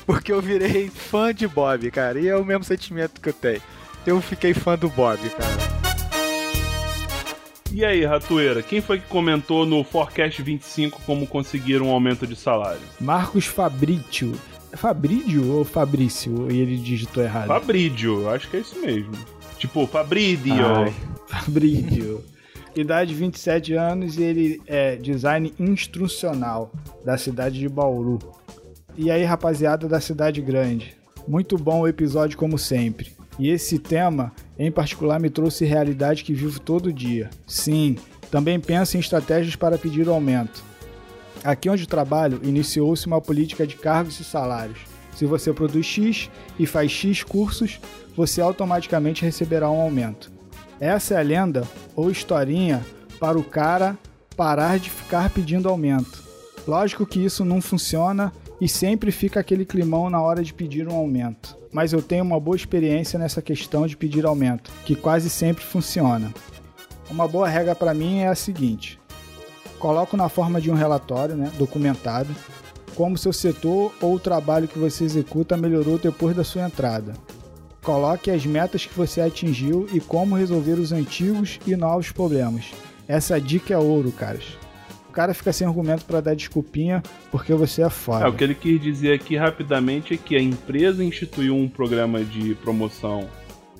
Porque 0.09 0.31
eu 0.31 0.41
virei 0.41 0.89
fã 0.89 1.31
de 1.31 1.47
Bob, 1.47 1.91
cara. 1.91 2.19
E 2.19 2.27
é 2.27 2.35
o 2.35 2.43
mesmo 2.43 2.63
sentimento 2.63 3.21
que 3.21 3.29
eu 3.29 3.33
tenho. 3.33 3.61
Eu 4.07 4.19
fiquei 4.19 4.55
fã 4.55 4.75
do 4.75 4.89
Bob, 4.89 5.19
cara. 5.29 5.55
E 7.71 7.85
aí, 7.85 8.03
Ratoeira, 8.03 8.63
quem 8.63 8.81
foi 8.81 8.97
que 8.97 9.05
comentou 9.05 9.67
no 9.67 9.83
Forecast 9.83 10.41
25 10.41 10.99
como 11.05 11.27
conseguir 11.27 11.79
um 11.83 11.91
aumento 11.91 12.25
de 12.25 12.35
salário? 12.35 12.81
Marcos 12.99 13.45
Fabrício. 13.45 14.33
É 14.71 14.75
Fabrício 14.75 15.47
ou 15.51 15.63
Fabrício? 15.63 16.51
E 16.51 16.59
ele 16.59 16.77
digitou 16.77 17.21
errado. 17.23 17.45
Fabrício, 17.45 18.27
acho 18.31 18.49
que 18.49 18.57
é 18.57 18.61
isso 18.61 18.81
mesmo. 18.81 19.13
Tipo, 19.59 19.85
Fabrício. 19.85 20.65
Ai, 20.65 20.91
Fabrício. 21.29 22.25
Idade 22.75 23.13
27 23.13 23.73
anos 23.75 24.17
e 24.17 24.23
ele 24.23 24.61
é 24.65 24.95
design 24.95 25.53
instrucional 25.59 26.71
da 27.05 27.15
cidade 27.15 27.59
de 27.59 27.69
Bauru. 27.69 28.17
E 28.97 29.09
aí, 29.09 29.23
rapaziada 29.23 29.87
da 29.87 30.01
cidade 30.01 30.41
grande. 30.41 30.95
Muito 31.27 31.57
bom 31.57 31.81
o 31.81 31.87
episódio 31.87 32.37
como 32.37 32.57
sempre. 32.57 33.13
E 33.37 33.49
esse 33.49 33.79
tema, 33.79 34.33
em 34.57 34.71
particular, 34.71 35.19
me 35.19 35.29
trouxe 35.29 35.63
realidade 35.63 36.23
que 36.23 36.33
vivo 36.33 36.59
todo 36.59 36.91
dia. 36.91 37.29
Sim, 37.47 37.95
também 38.29 38.59
penso 38.59 38.97
em 38.97 38.99
estratégias 38.99 39.55
para 39.55 39.77
pedir 39.77 40.07
o 40.07 40.13
aumento. 40.13 40.63
Aqui 41.43 41.69
onde 41.69 41.87
trabalho, 41.87 42.41
iniciou-se 42.43 43.07
uma 43.07 43.21
política 43.21 43.65
de 43.65 43.75
cargos 43.75 44.19
e 44.19 44.23
salários. 44.23 44.79
Se 45.15 45.25
você 45.25 45.53
produz 45.53 45.85
X 45.85 46.29
e 46.57 46.65
faz 46.65 46.91
X 46.91 47.23
cursos, 47.23 47.79
você 48.15 48.41
automaticamente 48.41 49.23
receberá 49.23 49.69
um 49.69 49.79
aumento. 49.79 50.31
Essa 50.79 51.15
é 51.15 51.17
a 51.17 51.21
lenda 51.21 51.67
ou 51.95 52.11
historinha 52.11 52.85
para 53.19 53.37
o 53.37 53.43
cara 53.43 53.97
parar 54.35 54.79
de 54.79 54.89
ficar 54.89 55.29
pedindo 55.29 55.69
aumento. 55.69 56.23
Lógico 56.67 57.05
que 57.05 57.23
isso 57.23 57.43
não 57.43 57.61
funciona 57.61 58.33
e 58.61 58.67
sempre 58.67 59.11
fica 59.11 59.39
aquele 59.39 59.65
climão 59.65 60.09
na 60.09 60.21
hora 60.21 60.43
de 60.43 60.53
pedir 60.53 60.87
um 60.87 60.95
aumento. 60.95 61.57
Mas 61.71 61.93
eu 61.93 62.01
tenho 62.01 62.23
uma 62.23 62.39
boa 62.39 62.55
experiência 62.55 63.17
nessa 63.17 63.41
questão 63.41 63.87
de 63.87 63.95
pedir 63.95 64.25
aumento, 64.25 64.71
que 64.85 64.95
quase 64.95 65.29
sempre 65.29 65.63
funciona. 65.63 66.33
Uma 67.09 67.27
boa 67.27 67.47
regra 67.47 67.75
para 67.75 67.93
mim 67.93 68.19
é 68.19 68.27
a 68.27 68.35
seguinte: 68.35 68.99
coloco 69.77 70.17
na 70.17 70.29
forma 70.29 70.59
de 70.59 70.69
um 70.69 70.75
relatório, 70.75 71.35
né, 71.35 71.51
documentado, 71.57 72.35
como 72.95 73.17
seu 73.17 73.31
setor 73.31 73.93
ou 74.01 74.15
o 74.15 74.19
trabalho 74.19 74.67
que 74.67 74.79
você 74.79 75.03
executa 75.03 75.55
melhorou 75.55 75.97
depois 75.97 76.35
da 76.35 76.43
sua 76.43 76.65
entrada. 76.65 77.13
Coloque 77.81 78.29
as 78.29 78.45
metas 78.45 78.85
que 78.85 78.93
você 78.93 79.21
atingiu 79.21 79.87
e 79.93 80.01
como 80.01 80.35
resolver 80.35 80.73
os 80.73 80.91
antigos 80.91 81.59
e 81.65 81.75
novos 81.75 82.11
problemas. 82.11 82.71
Essa 83.07 83.39
dica 83.39 83.73
é 83.73 83.77
ouro, 83.77 84.11
caras 84.11 84.57
o 85.09 85.11
cara 85.11 85.33
fica 85.33 85.51
sem 85.51 85.65
argumento 85.65 86.05
para 86.05 86.21
dar 86.21 86.35
desculpinha 86.35 87.01
porque 87.31 87.51
você 87.53 87.81
é 87.81 87.89
foda. 87.89 88.25
É, 88.25 88.29
o 88.29 88.33
que 88.33 88.43
ele 88.43 88.53
quis 88.53 88.79
dizer 88.79 89.13
aqui 89.13 89.35
rapidamente 89.35 90.13
é 90.13 90.17
que 90.17 90.35
a 90.35 90.41
empresa 90.41 91.03
instituiu 91.03 91.55
um 91.55 91.67
programa 91.67 92.23
de 92.23 92.53
promoção 92.55 93.27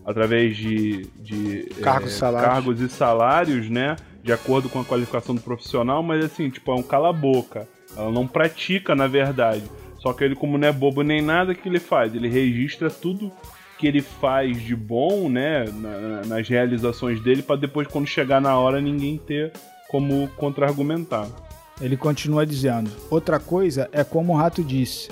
através 0.04 0.58
de, 0.58 1.06
de 1.20 1.70
cargos, 1.82 2.14
é, 2.14 2.18
salários. 2.18 2.52
cargos 2.52 2.82
e 2.82 2.90
salários, 2.90 3.70
né? 3.70 3.96
De 4.24 4.34
acordo 4.34 4.68
com 4.70 4.82
a 4.82 4.86
qualificação 4.86 5.36
do 5.36 5.42
profissional, 5.42 6.02
mas 6.02 6.26
assim, 6.26 6.50
tipo, 6.50 6.72
é 6.72 6.76
um 6.76 6.82
cala-boca. 6.82 7.68
Ela 7.96 8.12
não 8.12 8.28
pratica, 8.28 8.96
na 8.96 9.06
verdade. 9.06 9.64
Só 10.00 10.14
que 10.14 10.24
ele, 10.24 10.36
como 10.36 10.58
não 10.58 10.68
é 10.68 10.72
bobo 10.72 11.04
nem 11.04 11.22
nada, 11.22 11.54
que 11.54 11.70
ele 11.70 11.80
faz? 11.80 12.16
Ele 12.16 12.28
registra 12.28 12.90
tudo 12.90 13.32
que 13.78 13.88
ele 13.88 14.02
faz 14.02 14.60
de 14.62 14.76
bom, 14.76 15.30
né, 15.30 15.66
na, 15.66 16.26
nas 16.26 16.50
realizações 16.50 17.22
dele, 17.22 17.42
para 17.42 17.56
depois, 17.56 17.88
quando 17.88 18.08
chegar 18.08 18.42
na 18.42 18.58
hora, 18.58 18.82
ninguém 18.82 19.18
ter 19.18 19.54
como 19.90 20.30
contra-argumentar. 20.38 21.28
Ele 21.82 21.98
continua 21.98 22.46
dizendo: 22.46 22.92
outra 23.10 23.40
coisa 23.40 23.90
é 23.92 24.04
como 24.04 24.34
o 24.34 24.38
rato 24.38 24.64
disse. 24.64 25.10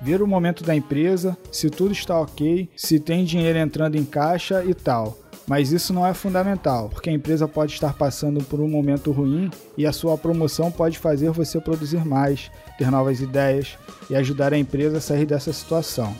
Ver 0.00 0.22
o 0.22 0.28
momento 0.28 0.62
da 0.62 0.76
empresa, 0.76 1.36
se 1.50 1.68
tudo 1.68 1.92
está 1.92 2.20
ok, 2.20 2.70
se 2.76 3.00
tem 3.00 3.24
dinheiro 3.24 3.58
entrando 3.58 3.96
em 3.96 4.04
caixa 4.04 4.64
e 4.64 4.72
tal. 4.72 5.18
Mas 5.44 5.72
isso 5.72 5.92
não 5.94 6.06
é 6.06 6.12
fundamental, 6.12 6.90
porque 6.90 7.08
a 7.08 7.12
empresa 7.12 7.48
pode 7.48 7.72
estar 7.72 7.94
passando 7.94 8.44
por 8.44 8.60
um 8.60 8.68
momento 8.68 9.10
ruim 9.10 9.50
e 9.78 9.86
a 9.86 9.92
sua 9.92 10.16
promoção 10.16 10.70
pode 10.70 10.98
fazer 10.98 11.30
você 11.30 11.58
produzir 11.58 12.04
mais, 12.04 12.50
ter 12.76 12.90
novas 12.90 13.20
ideias 13.20 13.78
e 14.10 14.14
ajudar 14.14 14.52
a 14.52 14.58
empresa 14.58 14.98
a 14.98 15.00
sair 15.00 15.24
dessa 15.24 15.52
situação. 15.52 16.14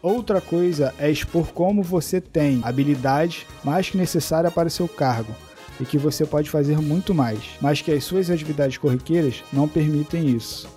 Outra 0.00 0.40
coisa 0.40 0.94
é 0.96 1.10
expor 1.10 1.48
como 1.48 1.82
você 1.82 2.20
tem 2.20 2.60
habilidade 2.62 3.46
mais 3.64 3.90
que 3.90 3.98
necessária 3.98 4.48
para 4.48 4.70
seu 4.70 4.86
cargo, 4.86 5.34
e 5.80 5.84
que 5.84 5.98
você 5.98 6.26
pode 6.26 6.50
fazer 6.50 6.78
muito 6.80 7.14
mais, 7.14 7.40
mas 7.60 7.80
que 7.80 7.92
as 7.92 8.04
suas 8.04 8.30
atividades 8.30 8.78
corriqueiras 8.78 9.42
não 9.52 9.68
permitem 9.68 10.28
isso. 10.28 10.68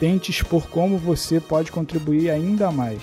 Tente 0.00 0.30
expor 0.30 0.68
como 0.68 0.96
você 0.96 1.40
pode 1.40 1.72
contribuir 1.72 2.30
ainda 2.30 2.70
mais. 2.70 3.02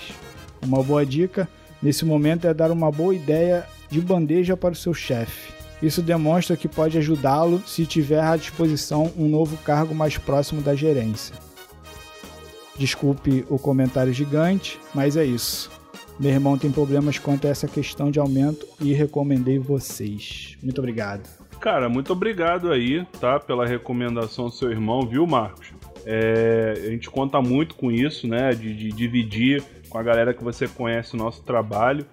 Uma 0.64 0.82
boa 0.82 1.04
dica 1.04 1.48
nesse 1.82 2.04
momento 2.04 2.46
é 2.46 2.54
dar 2.54 2.70
uma 2.70 2.90
boa 2.90 3.14
ideia 3.14 3.66
de 3.90 4.00
bandeja 4.00 4.56
para 4.56 4.72
o 4.72 4.76
seu 4.76 4.94
chefe. 4.94 5.52
Isso 5.82 6.00
demonstra 6.00 6.56
que 6.56 6.68
pode 6.68 6.96
ajudá-lo 6.96 7.62
se 7.66 7.84
tiver 7.84 8.20
à 8.20 8.36
disposição 8.36 9.12
um 9.16 9.28
novo 9.28 9.56
cargo 9.58 9.94
mais 9.94 10.16
próximo 10.16 10.62
da 10.62 10.74
gerência. 10.74 11.34
Desculpe 12.78 13.44
o 13.48 13.58
comentário 13.58 14.12
gigante, 14.12 14.78
mas 14.94 15.16
é 15.16 15.24
isso. 15.24 15.70
Meu 16.18 16.30
irmão 16.30 16.56
tem 16.56 16.72
problemas 16.72 17.18
quanto 17.18 17.46
a 17.46 17.50
essa 17.50 17.68
questão 17.68 18.10
de 18.10 18.18
aumento 18.18 18.66
e 18.80 18.94
recomendei 18.94 19.58
vocês. 19.58 20.56
Muito 20.62 20.78
obrigado. 20.78 21.28
Cara, 21.60 21.90
muito 21.90 22.10
obrigado 22.12 22.72
aí, 22.72 23.04
tá? 23.20 23.38
Pela 23.38 23.66
recomendação 23.66 24.46
do 24.46 24.52
seu 24.52 24.70
irmão, 24.70 25.02
viu, 25.02 25.26
Marcos? 25.26 25.74
É, 26.06 26.74
a 26.86 26.90
gente 26.90 27.10
conta 27.10 27.42
muito 27.42 27.74
com 27.74 27.92
isso, 27.92 28.26
né? 28.26 28.54
De, 28.54 28.74
de, 28.74 28.92
dividir 28.92 29.62
com 29.90 29.98
a 29.98 30.02
galera 30.02 30.32
que 30.32 30.42
você 30.42 30.66
conhece 30.66 31.14
o 31.14 31.18
nosso 31.18 31.42
trabalho. 31.42 32.06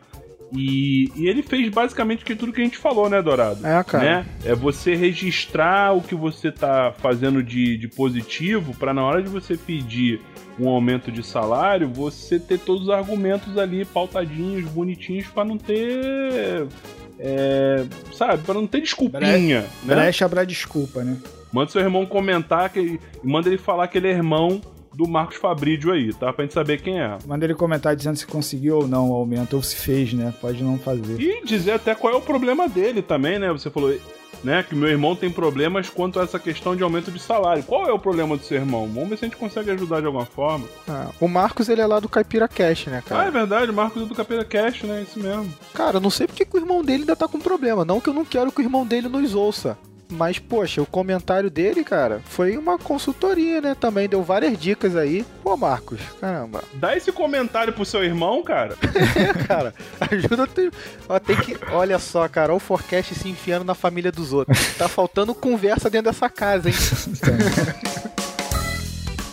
E, 0.56 1.12
e, 1.16 1.28
ele 1.28 1.42
fez 1.42 1.70
basicamente 1.70 2.24
tudo 2.36 2.54
que 2.54 2.62
a 2.62 2.64
gente 2.64 2.78
falou, 2.78 3.10
né, 3.10 3.22
Dourado? 3.22 3.66
É, 3.66 3.84
cara. 3.84 4.04
Né? 4.04 4.26
É 4.46 4.54
você 4.54 4.96
registrar 4.96 5.96
o 5.96 6.02
que 6.02 6.14
você 6.14 6.52
tá 6.52 6.94
fazendo 6.98 7.42
de, 7.42 7.78
de 7.78 7.88
positivo 7.88 8.74
para 8.76 8.94
na 8.94 9.04
hora 9.04 9.22
de 9.22 9.30
você 9.30 9.58
pedir 9.58 10.22
um 10.60 10.68
aumento 10.70 11.12
de 11.12 11.24
salário, 11.24 11.90
você 11.90 12.40
ter 12.40 12.60
todos 12.60 12.84
os 12.84 12.90
argumentos 12.90 13.58
ali 13.58 13.84
pautadinhos, 13.84 14.70
bonitinhos, 14.70 15.28
para 15.28 15.44
não 15.44 15.58
ter. 15.58 16.68
É, 17.20 17.86
sabe, 18.12 18.44
para 18.44 18.56
não 18.56 18.68
ter 18.68 18.82
desculpinha. 18.82 19.22
Bre 19.22 19.96
né? 19.96 19.96
Brecha 19.96 20.28
pra 20.28 20.44
desculpa, 20.44 21.04
né? 21.04 21.18
Manda 21.52 21.72
seu 21.72 21.82
irmão 21.82 22.06
comentar 22.06 22.70
que, 22.70 23.00
manda 23.24 23.48
ele 23.48 23.58
falar 23.58 23.88
que 23.88 23.98
ele 23.98 24.08
é 24.08 24.12
irmão 24.12 24.60
do 24.94 25.08
Marcos 25.08 25.38
Fabrício 25.38 25.92
aí, 25.92 26.14
tá? 26.14 26.32
Pra 26.32 26.46
gente 26.46 26.54
saber 26.54 26.82
quem 26.82 27.00
é. 27.00 27.18
Manda 27.26 27.46
ele 27.46 27.56
comentar 27.56 27.96
dizendo 27.96 28.16
se 28.16 28.28
conseguiu 28.28 28.78
ou 28.78 28.88
não 28.88 29.10
o 29.10 29.14
aumento, 29.14 29.56
ou 29.56 29.64
se 29.64 29.76
fez, 29.76 30.14
né? 30.14 30.34
Pode 30.40 30.64
não 30.64 30.78
fazer. 30.78 31.20
E 31.20 31.44
dizer 31.46 31.72
até 31.72 31.96
qual 31.96 32.14
é 32.14 32.16
o 32.16 32.22
problema 32.22 32.68
dele 32.68 33.02
também, 33.02 33.40
né? 33.40 33.52
Você 33.52 33.70
falou, 33.70 33.94
né, 34.44 34.62
que 34.62 34.76
meu 34.76 34.90
irmão 34.90 35.16
tem 35.16 35.30
problemas 35.30 35.90
quanto 35.90 36.20
a 36.20 36.24
essa 36.24 36.38
questão 36.38 36.76
de 36.76 36.84
aumento 36.84 37.12
de 37.12 37.20
salário. 37.20 37.64
Qual 37.64 37.88
é 37.88 37.94
o 37.94 38.00
problema 38.00 38.36
do 38.36 38.44
seu 38.44 38.58
irmão? 38.58 38.88
Vamos 38.94 39.10
ver 39.10 39.18
se 39.18 39.26
a 39.26 39.28
gente 39.28 39.38
consegue 39.38 39.72
ajudar 39.72 40.02
de 40.02 40.06
alguma 40.06 40.26
forma. 40.26 40.68
Ah, 40.88 41.08
o 41.20 41.28
Marcos, 41.28 41.70
ele 41.70 41.82
é 41.82 41.86
lá 41.86 42.00
do 42.00 42.10
Caipira 42.10 42.48
Cash, 42.48 42.88
né, 42.88 43.02
cara? 43.06 43.24
Ah, 43.24 43.28
é 43.28 43.32
verdade, 43.32 43.72
o 43.72 43.74
Marcos 43.74 44.04
é 44.04 44.06
do 44.06 44.14
Caipira 44.14 44.44
Cash, 44.44 44.84
né? 44.84 45.04
Isso 45.08 45.20
mesmo. 45.20 45.52
Cara, 45.74 45.98
eu 45.98 46.02
não 46.02 46.10
sei 46.10 46.28
porque 46.28 46.46
que 46.46 46.58
o 46.58 46.60
irmão 46.60 46.84
dele 46.84 47.04
ainda 47.04 47.16
tá 47.16 47.28
com 47.28 47.40
problema. 47.40 47.86
Não 47.86 48.02
que 48.02 48.10
eu 48.10 48.14
não 48.14 48.26
quero 48.26 48.52
que 48.52 48.62
o 48.62 48.64
irmão 48.64 48.86
dele 48.86 49.08
nos 49.08 49.34
ouça. 49.34 49.78
Mas, 50.14 50.38
poxa, 50.38 50.82
o 50.82 50.86
comentário 50.86 51.50
dele, 51.50 51.84
cara, 51.84 52.22
foi 52.26 52.56
uma 52.56 52.78
consultoria, 52.78 53.60
né? 53.60 53.76
Também 53.76 54.08
deu 54.08 54.24
várias 54.24 54.58
dicas 54.58 54.96
aí. 54.96 55.26
Pô, 55.44 55.58
Marcos, 55.58 56.00
caramba. 56.22 56.64
Dá 56.76 56.96
esse 56.96 57.12
comentário 57.12 57.74
pro 57.74 57.84
seu 57.84 58.04
irmão, 58.04 58.44
cara. 58.44 58.76
é, 59.18 59.46
cara. 59.46 59.74
Ajuda. 60.00 60.46
Tem, 60.48 60.70
ó, 61.10 61.20
tem 61.20 61.36
que. 61.36 61.58
Olha 61.72 61.98
só, 61.98 62.28
cara, 62.28 62.54
o 62.54 62.60
forecast 62.60 63.16
se 63.16 63.28
enfiando 63.28 63.66
na 63.66 63.74
família 63.74 64.12
dos 64.12 64.32
outros. 64.32 64.76
Tá 64.78 64.88
faltando 64.88 65.34
conversa 65.34 65.90
dentro 65.90 66.12
dessa 66.12 66.30
casa, 66.30 66.70
hein? 66.70 66.76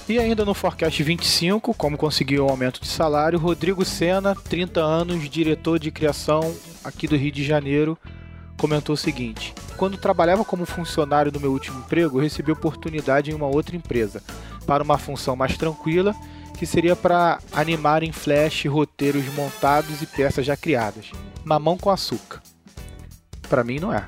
E 0.08 0.18
ainda 0.18 0.44
no 0.44 0.54
Forecast 0.54 1.00
25, 1.04 1.72
como 1.74 1.96
conseguiu 1.96 2.42
o 2.42 2.46
um 2.48 2.50
aumento 2.50 2.80
de 2.80 2.88
salário, 2.88 3.38
Rodrigo 3.38 3.84
Sena, 3.84 4.34
30 4.34 4.80
anos, 4.80 5.30
diretor 5.30 5.78
de 5.78 5.92
criação 5.92 6.52
aqui 6.82 7.06
do 7.06 7.16
Rio 7.16 7.30
de 7.30 7.44
Janeiro, 7.44 7.96
comentou 8.56 8.94
o 8.94 8.98
seguinte: 8.98 9.54
quando 9.80 9.96
trabalhava 9.96 10.44
como 10.44 10.66
funcionário 10.66 11.32
no 11.32 11.40
meu 11.40 11.52
último 11.52 11.78
emprego, 11.78 12.18
eu 12.18 12.22
recebi 12.22 12.52
oportunidade 12.52 13.30
em 13.30 13.34
uma 13.34 13.46
outra 13.46 13.74
empresa 13.74 14.22
para 14.66 14.84
uma 14.84 14.98
função 14.98 15.34
mais 15.34 15.56
tranquila, 15.56 16.14
que 16.58 16.66
seria 16.66 16.94
para 16.94 17.38
animar 17.50 18.02
em 18.02 18.12
flash 18.12 18.66
roteiros 18.66 19.24
montados 19.32 20.02
e 20.02 20.06
peças 20.06 20.44
já 20.44 20.54
criadas. 20.54 21.10
Mamão 21.42 21.78
com 21.78 21.88
açúcar. 21.88 22.42
Para 23.48 23.64
mim 23.64 23.80
não 23.80 23.90
é. 23.90 24.06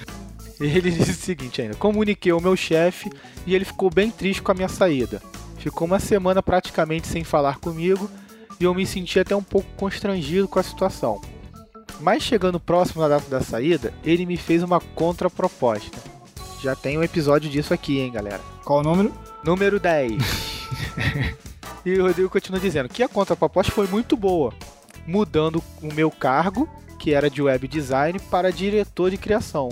ele 0.58 0.90
disse 0.90 1.10
o 1.10 1.14
seguinte 1.14 1.60
ainda: 1.60 1.74
comuniquei 1.74 2.32
ao 2.32 2.40
meu 2.40 2.56
chefe 2.56 3.12
e 3.46 3.54
ele 3.54 3.66
ficou 3.66 3.90
bem 3.90 4.10
triste 4.10 4.40
com 4.40 4.52
a 4.52 4.54
minha 4.54 4.68
saída. 4.68 5.20
Ficou 5.58 5.86
uma 5.86 6.00
semana 6.00 6.42
praticamente 6.42 7.06
sem 7.06 7.22
falar 7.22 7.58
comigo 7.58 8.10
e 8.58 8.64
eu 8.64 8.74
me 8.74 8.86
senti 8.86 9.20
até 9.20 9.36
um 9.36 9.42
pouco 9.42 9.68
constrangido 9.76 10.48
com 10.48 10.58
a 10.58 10.62
situação. 10.62 11.20
Mas 12.02 12.24
chegando 12.24 12.58
próximo 12.58 13.00
da 13.00 13.16
data 13.16 13.30
da 13.30 13.40
saída, 13.40 13.94
ele 14.02 14.26
me 14.26 14.36
fez 14.36 14.62
uma 14.64 14.80
contraproposta. 14.80 15.96
Já 16.60 16.74
tem 16.74 16.98
um 16.98 17.02
episódio 17.02 17.48
disso 17.48 17.72
aqui, 17.72 18.00
hein, 18.00 18.10
galera? 18.10 18.40
Qual 18.64 18.80
o 18.80 18.82
número? 18.82 19.12
Número 19.44 19.78
10. 19.78 20.12
e 21.86 21.94
o 21.94 22.06
Rodrigo 22.06 22.28
continua 22.28 22.60
dizendo 22.60 22.88
que 22.88 23.04
a 23.04 23.08
contraproposta 23.08 23.72
foi 23.72 23.86
muito 23.86 24.16
boa, 24.16 24.52
mudando 25.06 25.62
o 25.80 25.94
meu 25.94 26.10
cargo, 26.10 26.68
que 26.98 27.14
era 27.14 27.30
de 27.30 27.40
web 27.40 27.68
design, 27.68 28.18
para 28.30 28.50
diretor 28.50 29.08
de 29.10 29.16
criação, 29.16 29.68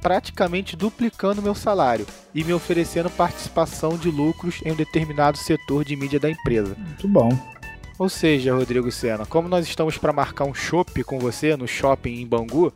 praticamente 0.00 0.76
duplicando 0.76 1.40
meu 1.40 1.54
salário 1.54 2.06
e 2.34 2.42
me 2.42 2.52
oferecendo 2.52 3.08
participação 3.10 3.96
de 3.96 4.10
lucros 4.10 4.60
em 4.64 4.72
um 4.72 4.76
determinado 4.76 5.38
setor 5.38 5.84
de 5.84 5.94
mídia 5.94 6.18
da 6.18 6.30
empresa. 6.30 6.74
Muito 6.76 7.06
bom. 7.06 7.59
Ou 8.00 8.08
seja, 8.08 8.54
Rodrigo 8.54 8.90
Sena, 8.90 9.26
como 9.26 9.46
nós 9.46 9.68
estamos 9.68 9.98
para 9.98 10.10
marcar 10.10 10.46
um 10.46 10.54
shopping 10.54 11.02
com 11.02 11.18
você 11.18 11.54
no 11.54 11.68
shopping 11.68 12.22
em 12.22 12.26
Bangu, 12.26 12.72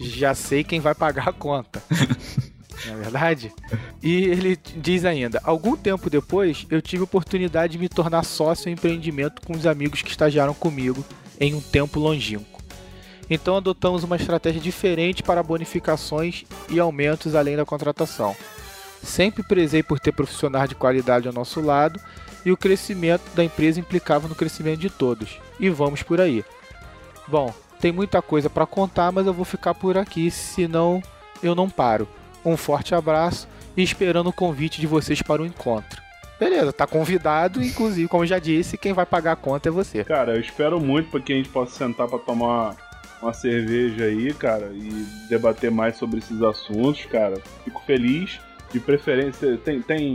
já 0.00 0.34
sei 0.34 0.64
quem 0.64 0.80
vai 0.80 0.92
pagar 0.92 1.28
a 1.28 1.32
conta. 1.32 1.80
Não 2.84 2.94
é 2.94 2.96
verdade? 2.96 3.54
E 4.02 4.24
ele 4.24 4.58
diz 4.76 5.04
ainda: 5.04 5.40
algum 5.44 5.76
tempo 5.76 6.10
depois, 6.10 6.66
eu 6.68 6.82
tive 6.82 7.02
a 7.02 7.04
oportunidade 7.04 7.74
de 7.74 7.78
me 7.78 7.88
tornar 7.88 8.24
sócio 8.24 8.68
em 8.68 8.72
empreendimento 8.72 9.40
com 9.40 9.52
os 9.52 9.68
amigos 9.68 10.02
que 10.02 10.10
estagiaram 10.10 10.52
comigo 10.52 11.04
em 11.38 11.54
um 11.54 11.60
tempo 11.60 12.00
longínquo. 12.00 12.60
Então 13.30 13.56
adotamos 13.56 14.02
uma 14.02 14.16
estratégia 14.16 14.60
diferente 14.60 15.22
para 15.22 15.44
bonificações 15.44 16.42
e 16.68 16.80
aumentos 16.80 17.36
além 17.36 17.56
da 17.56 17.64
contratação. 17.64 18.34
Sempre 19.06 19.42
prezei 19.42 19.82
por 19.82 20.00
ter 20.00 20.12
profissionais 20.12 20.68
de 20.68 20.74
qualidade 20.74 21.28
ao 21.28 21.32
nosso 21.32 21.60
lado 21.60 22.00
e 22.44 22.50
o 22.50 22.56
crescimento 22.56 23.22
da 23.34 23.44
empresa 23.44 23.80
implicava 23.80 24.26
no 24.26 24.34
crescimento 24.34 24.80
de 24.80 24.90
todos. 24.90 25.38
E 25.58 25.70
vamos 25.70 26.02
por 26.02 26.20
aí. 26.20 26.44
Bom, 27.28 27.54
tem 27.80 27.92
muita 27.92 28.20
coisa 28.20 28.50
para 28.50 28.66
contar, 28.66 29.12
mas 29.12 29.26
eu 29.26 29.32
vou 29.32 29.44
ficar 29.44 29.74
por 29.74 29.96
aqui, 29.96 30.30
senão 30.30 31.00
eu 31.42 31.54
não 31.54 31.70
paro. 31.70 32.08
Um 32.44 32.56
forte 32.56 32.94
abraço 32.94 33.48
e 33.76 33.82
esperando 33.82 34.28
o 34.28 34.32
convite 34.32 34.80
de 34.80 34.86
vocês 34.86 35.22
para 35.22 35.40
o 35.40 35.46
encontro. 35.46 36.02
Beleza, 36.38 36.72
tá 36.72 36.86
convidado, 36.86 37.62
inclusive, 37.62 38.08
como 38.08 38.26
já 38.26 38.38
disse, 38.38 38.76
quem 38.76 38.92
vai 38.92 39.06
pagar 39.06 39.32
a 39.32 39.36
conta 39.36 39.68
é 39.68 39.72
você. 39.72 40.04
Cara, 40.04 40.34
eu 40.34 40.40
espero 40.40 40.78
muito 40.78 41.10
para 41.10 41.20
que 41.20 41.32
a 41.32 41.36
gente 41.36 41.48
possa 41.48 41.78
sentar 41.78 42.08
para 42.08 42.18
tomar 42.18 42.76
uma 43.22 43.32
cerveja 43.32 44.04
aí, 44.04 44.34
cara, 44.34 44.70
e 44.72 45.06
debater 45.28 45.70
mais 45.70 45.96
sobre 45.96 46.18
esses 46.18 46.42
assuntos, 46.42 47.06
cara. 47.06 47.40
Fico 47.64 47.82
feliz. 47.86 48.38
De 48.72 48.80
preferência, 48.80 49.56
tem, 49.58 49.80
tem 49.80 50.14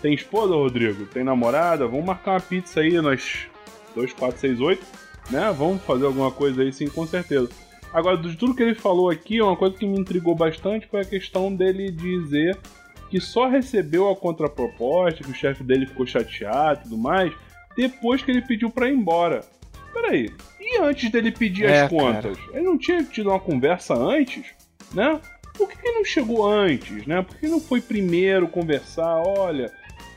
tem 0.00 0.12
esposa, 0.12 0.54
Rodrigo? 0.54 1.06
Tem 1.06 1.24
namorada? 1.24 1.86
Vamos 1.86 2.04
marcar 2.04 2.32
uma 2.32 2.40
pizza 2.40 2.80
aí, 2.80 3.00
nós 3.00 3.46
2, 3.94 4.12
4, 4.12 4.38
6, 4.38 4.60
8, 4.60 4.86
né? 5.30 5.54
Vamos 5.56 5.82
fazer 5.82 6.04
alguma 6.04 6.30
coisa 6.30 6.62
aí 6.62 6.72
sim, 6.72 6.88
com 6.88 7.06
certeza. 7.06 7.48
Agora, 7.92 8.16
de 8.18 8.36
tudo 8.36 8.54
que 8.54 8.62
ele 8.62 8.74
falou 8.74 9.08
aqui, 9.08 9.40
uma 9.40 9.56
coisa 9.56 9.76
que 9.76 9.86
me 9.86 9.98
intrigou 9.98 10.34
bastante 10.34 10.86
foi 10.86 11.00
a 11.00 11.04
questão 11.04 11.54
dele 11.54 11.90
dizer 11.90 12.58
que 13.08 13.20
só 13.20 13.48
recebeu 13.48 14.10
a 14.10 14.16
contraproposta, 14.16 15.22
que 15.22 15.30
o 15.30 15.34
chefe 15.34 15.62
dele 15.62 15.86
ficou 15.86 16.06
chateado 16.06 16.80
e 16.80 16.82
tudo 16.84 16.98
mais, 16.98 17.32
depois 17.76 18.22
que 18.22 18.30
ele 18.30 18.42
pediu 18.42 18.70
para 18.70 18.88
ir 18.88 18.94
embora. 18.94 19.42
Peraí, 19.92 20.28
e 20.60 20.80
antes 20.80 21.10
dele 21.10 21.30
pedir 21.30 21.64
é, 21.64 21.82
as 21.82 21.90
contas? 21.90 22.36
Cara. 22.36 22.58
Ele 22.58 22.64
não 22.64 22.76
tinha 22.76 23.02
tido 23.04 23.30
uma 23.30 23.38
conversa 23.38 23.94
antes, 23.94 24.46
né? 24.92 25.20
Por 25.54 25.68
que, 25.68 25.90
não 25.92 26.04
chegou 26.04 26.46
antes, 26.46 27.06
né? 27.06 27.22
Por 27.22 27.36
que 27.36 27.46
não 27.46 27.60
foi 27.60 27.80
primeiro 27.80 28.48
conversar? 28.48 29.22
Olha, 29.24 29.72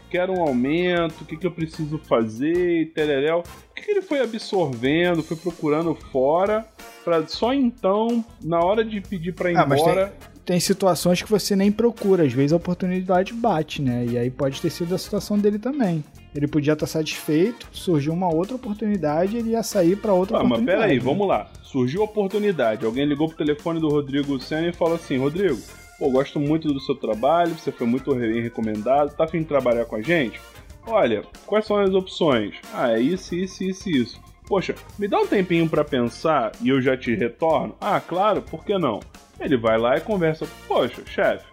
quero 0.10 0.34
um 0.34 0.42
aumento, 0.42 1.22
o 1.22 1.26
que, 1.26 1.38
que 1.38 1.46
eu 1.46 1.52
preciso 1.52 1.98
fazer 2.00 2.82
e 2.82 2.86
tereréu. 2.88 3.44
O 3.72 3.74
que, 3.76 3.84
que 3.84 3.92
ele 3.92 4.02
foi 4.02 4.20
absorvendo, 4.20 5.22
foi 5.22 5.38
procurando 5.38 5.94
fora, 5.94 6.66
para 7.06 7.26
só 7.28 7.54
então, 7.54 8.26
na 8.42 8.60
hora 8.60 8.84
de 8.84 9.00
pedir 9.00 9.34
para 9.34 9.52
ir 9.52 9.58
ah, 9.58 9.64
embora. 9.64 10.08
Tem, 10.08 10.42
tem, 10.46 10.60
situações 10.60 11.22
que 11.22 11.30
você 11.30 11.56
nem 11.56 11.72
procura, 11.72 12.24
às 12.24 12.34
vezes 12.34 12.52
a 12.52 12.58
oportunidade 12.58 13.34
bate, 13.34 13.82
né? 13.82 14.06
E 14.10 14.18
aí 14.18 14.32
pode 14.32 14.60
ter 14.60 14.72
sido 14.72 14.96
a 14.96 14.98
situação 14.98 15.38
dele 15.38 15.60
também. 15.60 16.04
Ele 16.38 16.48
podia 16.48 16.74
estar 16.74 16.86
satisfeito, 16.86 17.68
surgiu 17.72 18.14
uma 18.14 18.32
outra 18.32 18.56
oportunidade, 18.56 19.38
ele 19.38 19.50
ia 19.50 19.64
sair 19.64 19.96
para 19.96 20.14
outra 20.14 20.38
ah, 20.38 20.44
oportunidade. 20.44 20.78
Mas 20.78 20.88
peraí, 20.88 20.98
né? 21.00 21.04
vamos 21.04 21.28
lá. 21.28 21.48
Surgiu 21.64 22.02
a 22.02 22.06
oportunidade, 22.06 22.86
alguém 22.86 23.06
ligou 23.06 23.28
pro 23.28 23.38
telefone 23.38 23.80
do 23.80 23.90
Rodrigo 23.90 24.40
Senna 24.40 24.68
e 24.68 24.74
falou 24.74 24.96
assim: 24.96 25.18
Rodrigo, 25.18 25.60
Pô, 25.98 26.12
gosto 26.12 26.40
muito 26.40 26.72
do 26.72 26.80
seu 26.80 26.94
trabalho, 26.94 27.58
você 27.58 27.72
foi 27.72 27.88
muito 27.88 28.14
bem 28.14 28.40
recomendado, 28.40 29.16
tá 29.16 29.24
afim 29.24 29.40
de 29.40 29.46
trabalhar 29.46 29.86
com 29.86 29.96
a 29.96 30.02
gente? 30.02 30.40
Olha, 30.86 31.24
quais 31.48 31.66
são 31.66 31.78
as 31.78 31.90
opções? 31.90 32.54
Ah, 32.72 32.92
é 32.92 33.00
isso, 33.00 33.34
isso, 33.34 33.64
isso, 33.64 33.90
isso. 33.90 34.22
Poxa, 34.46 34.76
me 35.00 35.08
dá 35.08 35.20
um 35.20 35.26
tempinho 35.26 35.68
para 35.68 35.84
pensar 35.84 36.52
e 36.62 36.70
eu 36.70 36.80
já 36.80 36.96
te 36.96 37.16
retorno? 37.16 37.76
Ah, 37.82 38.00
claro, 38.00 38.44
por 38.44 38.64
que 38.64 38.78
não? 38.78 39.00
Ele 39.40 39.58
vai 39.58 39.80
lá 39.80 39.98
e 39.98 40.02
conversa. 40.02 40.48
Poxa, 40.68 41.02
chefe, 41.04 41.46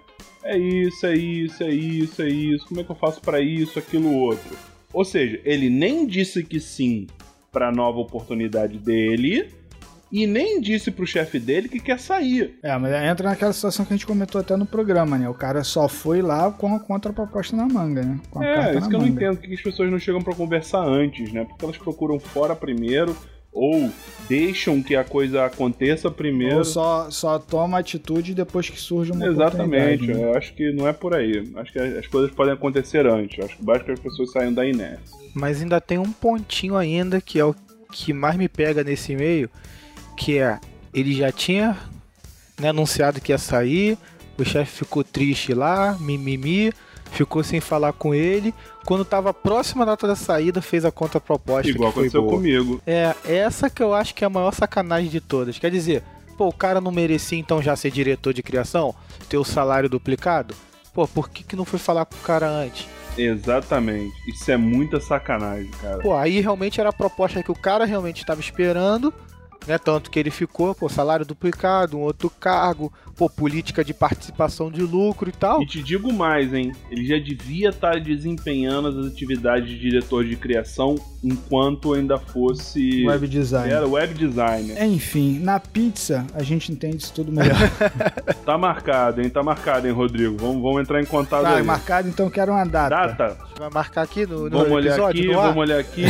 é 0.44 0.58
isso, 0.58 1.06
é 1.06 1.16
isso, 1.16 1.64
é 1.64 1.70
isso, 1.70 2.22
é 2.22 2.28
isso. 2.28 2.66
Como 2.66 2.80
é 2.80 2.84
que 2.84 2.90
eu 2.90 2.96
faço 2.96 3.22
para 3.22 3.40
isso, 3.40 3.78
aquilo, 3.78 4.12
outro? 4.12 4.54
Ou 4.94 5.04
seja, 5.04 5.40
ele 5.44 5.68
nem 5.68 6.06
disse 6.06 6.42
que 6.44 6.60
sim 6.60 7.06
para 7.52 7.70
nova 7.70 7.98
oportunidade 7.98 8.78
dele, 8.78 9.48
e 10.10 10.28
nem 10.28 10.60
disse 10.60 10.92
pro 10.92 11.04
chefe 11.04 11.40
dele 11.40 11.68
que 11.68 11.80
quer 11.80 11.98
sair. 11.98 12.56
É, 12.62 12.78
mas 12.78 12.92
entra 12.92 13.30
naquela 13.30 13.52
situação 13.52 13.84
que 13.84 13.92
a 13.92 13.96
gente 13.96 14.06
comentou 14.06 14.40
até 14.40 14.56
no 14.56 14.64
programa, 14.64 15.18
né? 15.18 15.28
O 15.28 15.34
cara 15.34 15.64
só 15.64 15.88
foi 15.88 16.22
lá 16.22 16.52
com 16.52 16.72
a 16.72 16.78
contraproposta 16.78 17.56
na 17.56 17.66
manga, 17.66 18.02
né? 18.02 18.20
é, 18.40 18.78
isso 18.78 18.88
que 18.88 18.94
eu 18.94 19.00
não 19.00 19.08
entendo, 19.08 19.38
que 19.38 19.52
as 19.52 19.60
pessoas 19.60 19.90
não 19.90 19.98
chegam 19.98 20.22
para 20.22 20.32
conversar 20.34 20.86
antes, 20.86 21.32
né? 21.32 21.44
Porque 21.44 21.64
elas 21.64 21.76
procuram 21.76 22.20
fora 22.20 22.54
primeiro, 22.54 23.16
ou 23.54 23.90
deixam 24.28 24.82
que 24.82 24.96
a 24.96 25.04
coisa 25.04 25.46
aconteça 25.46 26.10
primeiro. 26.10 26.58
Ou 26.58 26.64
só, 26.64 27.08
só 27.10 27.38
toma 27.38 27.78
atitude 27.78 28.34
depois 28.34 28.68
que 28.68 28.80
surge 28.80 29.12
uma 29.12 29.24
Exatamente, 29.24 30.08
né? 30.08 30.24
eu 30.24 30.36
acho 30.36 30.52
que 30.54 30.72
não 30.72 30.88
é 30.88 30.92
por 30.92 31.14
aí. 31.14 31.50
Acho 31.56 31.72
que 31.72 31.78
as 31.78 32.06
coisas 32.08 32.32
podem 32.32 32.52
acontecer 32.52 33.06
antes. 33.06 33.42
Acho 33.44 33.56
que 33.56 33.62
basta 33.62 33.84
que 33.84 33.92
as 33.92 34.00
pessoas 34.00 34.32
saiam 34.32 34.52
da 34.52 34.66
inércia. 34.66 35.16
Mas 35.32 35.62
ainda 35.62 35.80
tem 35.80 35.98
um 35.98 36.10
pontinho 36.10 36.76
ainda 36.76 37.20
que 37.20 37.38
é 37.38 37.44
o 37.44 37.54
que 37.92 38.12
mais 38.12 38.36
me 38.36 38.48
pega 38.48 38.82
nesse 38.82 39.14
meio, 39.14 39.48
que 40.16 40.38
é 40.38 40.58
ele 40.92 41.14
já 41.14 41.30
tinha 41.30 41.78
né, 42.60 42.70
anunciado 42.70 43.20
que 43.20 43.30
ia 43.30 43.38
sair, 43.38 43.96
o 44.36 44.44
chefe 44.44 44.78
ficou 44.84 45.04
triste 45.04 45.54
lá, 45.54 45.96
mimimi, 46.00 46.72
ficou 47.10 47.42
sem 47.42 47.60
falar 47.60 47.92
com 47.92 48.14
ele. 48.14 48.54
Quando 48.84 49.04
tava 49.04 49.32
próxima 49.32 49.84
da 49.84 49.92
data 49.92 50.06
da 50.06 50.16
saída, 50.16 50.60
fez 50.60 50.84
a 50.84 50.90
contraproposta. 50.90 51.70
Igual 51.70 51.92
que 51.92 51.98
aconteceu 52.00 52.22
boa. 52.22 52.34
comigo. 52.34 52.80
É, 52.86 53.14
essa 53.24 53.70
que 53.70 53.82
eu 53.82 53.94
acho 53.94 54.14
que 54.14 54.24
é 54.24 54.26
a 54.26 54.30
maior 54.30 54.52
sacanagem 54.52 55.10
de 55.10 55.20
todas. 55.20 55.58
Quer 55.58 55.70
dizer, 55.70 56.02
pô, 56.36 56.48
o 56.48 56.52
cara 56.52 56.80
não 56.80 56.92
merecia 56.92 57.38
então 57.38 57.62
já 57.62 57.74
ser 57.76 57.90
diretor 57.90 58.32
de 58.32 58.42
criação? 58.42 58.94
Ter 59.28 59.38
o 59.38 59.44
salário 59.44 59.88
duplicado? 59.88 60.54
Pô, 60.92 61.08
por 61.08 61.28
que, 61.28 61.42
que 61.42 61.56
não 61.56 61.64
foi 61.64 61.78
falar 61.78 62.04
com 62.04 62.16
o 62.16 62.20
cara 62.20 62.48
antes? 62.48 62.86
Exatamente. 63.16 64.14
Isso 64.28 64.50
é 64.50 64.56
muita 64.56 65.00
sacanagem, 65.00 65.70
cara. 65.80 65.98
Pô, 65.98 66.16
aí 66.16 66.40
realmente 66.40 66.80
era 66.80 66.90
a 66.90 66.92
proposta 66.92 67.42
que 67.42 67.50
o 67.50 67.54
cara 67.54 67.84
realmente 67.84 68.18
estava 68.18 68.40
esperando 68.40 69.12
né? 69.66 69.78
Tanto 69.78 70.10
que 70.10 70.18
ele 70.18 70.30
ficou, 70.30 70.74
pô, 70.74 70.88
salário 70.88 71.24
duplicado, 71.24 71.96
um 71.96 72.02
outro 72.02 72.30
cargo, 72.30 72.92
pô, 73.14 73.30
política 73.30 73.84
de 73.84 73.94
participação 73.94 74.70
de 74.70 74.82
lucro 74.82 75.28
e 75.28 75.32
tal. 75.32 75.62
E 75.62 75.66
te 75.66 75.82
digo 75.82 76.12
mais, 76.12 76.52
hein? 76.52 76.72
Ele 76.90 77.06
já 77.06 77.18
devia 77.18 77.70
estar 77.70 77.92
tá 77.92 77.98
desempenhando 77.98 78.88
as 78.88 79.06
atividades 79.06 79.68
de 79.68 79.78
diretor 79.78 80.24
de 80.24 80.36
criação 80.36 80.96
enquanto 81.22 81.94
ainda 81.94 82.18
fosse. 82.18 83.04
Web 83.06 83.26
design. 83.28 83.72
Era 83.72 83.86
web 83.86 84.14
designer. 84.14 84.82
Enfim, 84.84 85.38
na 85.38 85.58
pizza 85.58 86.26
a 86.34 86.42
gente 86.42 86.70
entende 86.70 86.96
isso 86.96 87.12
tudo 87.14 87.32
melhor. 87.32 87.56
tá 88.44 88.58
marcado, 88.58 89.22
hein? 89.22 89.30
Tá 89.30 89.42
marcado, 89.42 89.86
hein, 89.86 89.92
Rodrigo? 89.92 90.36
Vamos, 90.36 90.62
vamos 90.62 90.82
entrar 90.82 91.00
em 91.00 91.06
contato 91.06 91.42
tá, 91.42 91.56
aí. 91.56 91.62
marcado, 91.62 92.08
então 92.08 92.28
quero 92.28 92.52
uma 92.52 92.64
data. 92.64 92.88
Data? 92.94 93.38
Vai 93.58 93.70
marcar 93.70 94.02
aqui 94.02 94.26
no, 94.26 94.50
no 94.50 94.58
vamos 94.58 94.84
episódio, 94.84 95.04
olhar 95.04 95.08
aqui, 95.08 95.34
Vamos 95.34 95.56
olhar 95.56 95.78
aqui. 95.78 96.04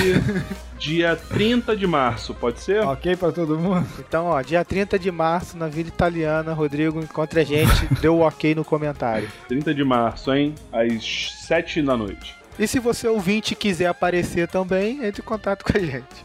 dia 0.79 1.17
30 1.17 1.77
de 1.77 1.87
março, 1.87 2.35
pode 2.35 2.61
ser? 2.61 2.81
Ok 2.81 3.17
para 3.17 3.33
todo 3.33 3.59
mundo? 3.59 3.87
Então, 3.99 4.27
ó, 4.27 4.43
dia 4.43 4.65
30 4.65 4.99
de 4.99 5.11
março 5.11 5.57
na 5.57 5.67
Vila 5.67 5.89
Italiana, 5.89 6.53
Rodrigo, 6.53 6.94
encontre 7.03 7.41
a 7.41 7.45
gente, 7.45 7.87
deu 8.01 8.17
o 8.17 8.21
ok 8.21 8.55
no 8.55 8.65
comentário. 8.65 9.31
30 9.49 9.75
de 9.75 9.85
março, 9.85 10.33
hein? 10.33 10.55
Às 10.73 11.33
7 11.47 11.83
da 11.83 11.97
noite. 11.97 12.35
E 12.59 12.67
se 12.67 12.79
você 12.79 13.09
ouvinte 13.09 13.55
quiser 13.55 13.87
aparecer 13.87 14.49
também, 14.49 15.05
entre 15.05 15.23
em 15.23 15.25
contato 15.25 15.65
com 15.65 15.77
a 15.77 15.81
gente. 15.81 16.25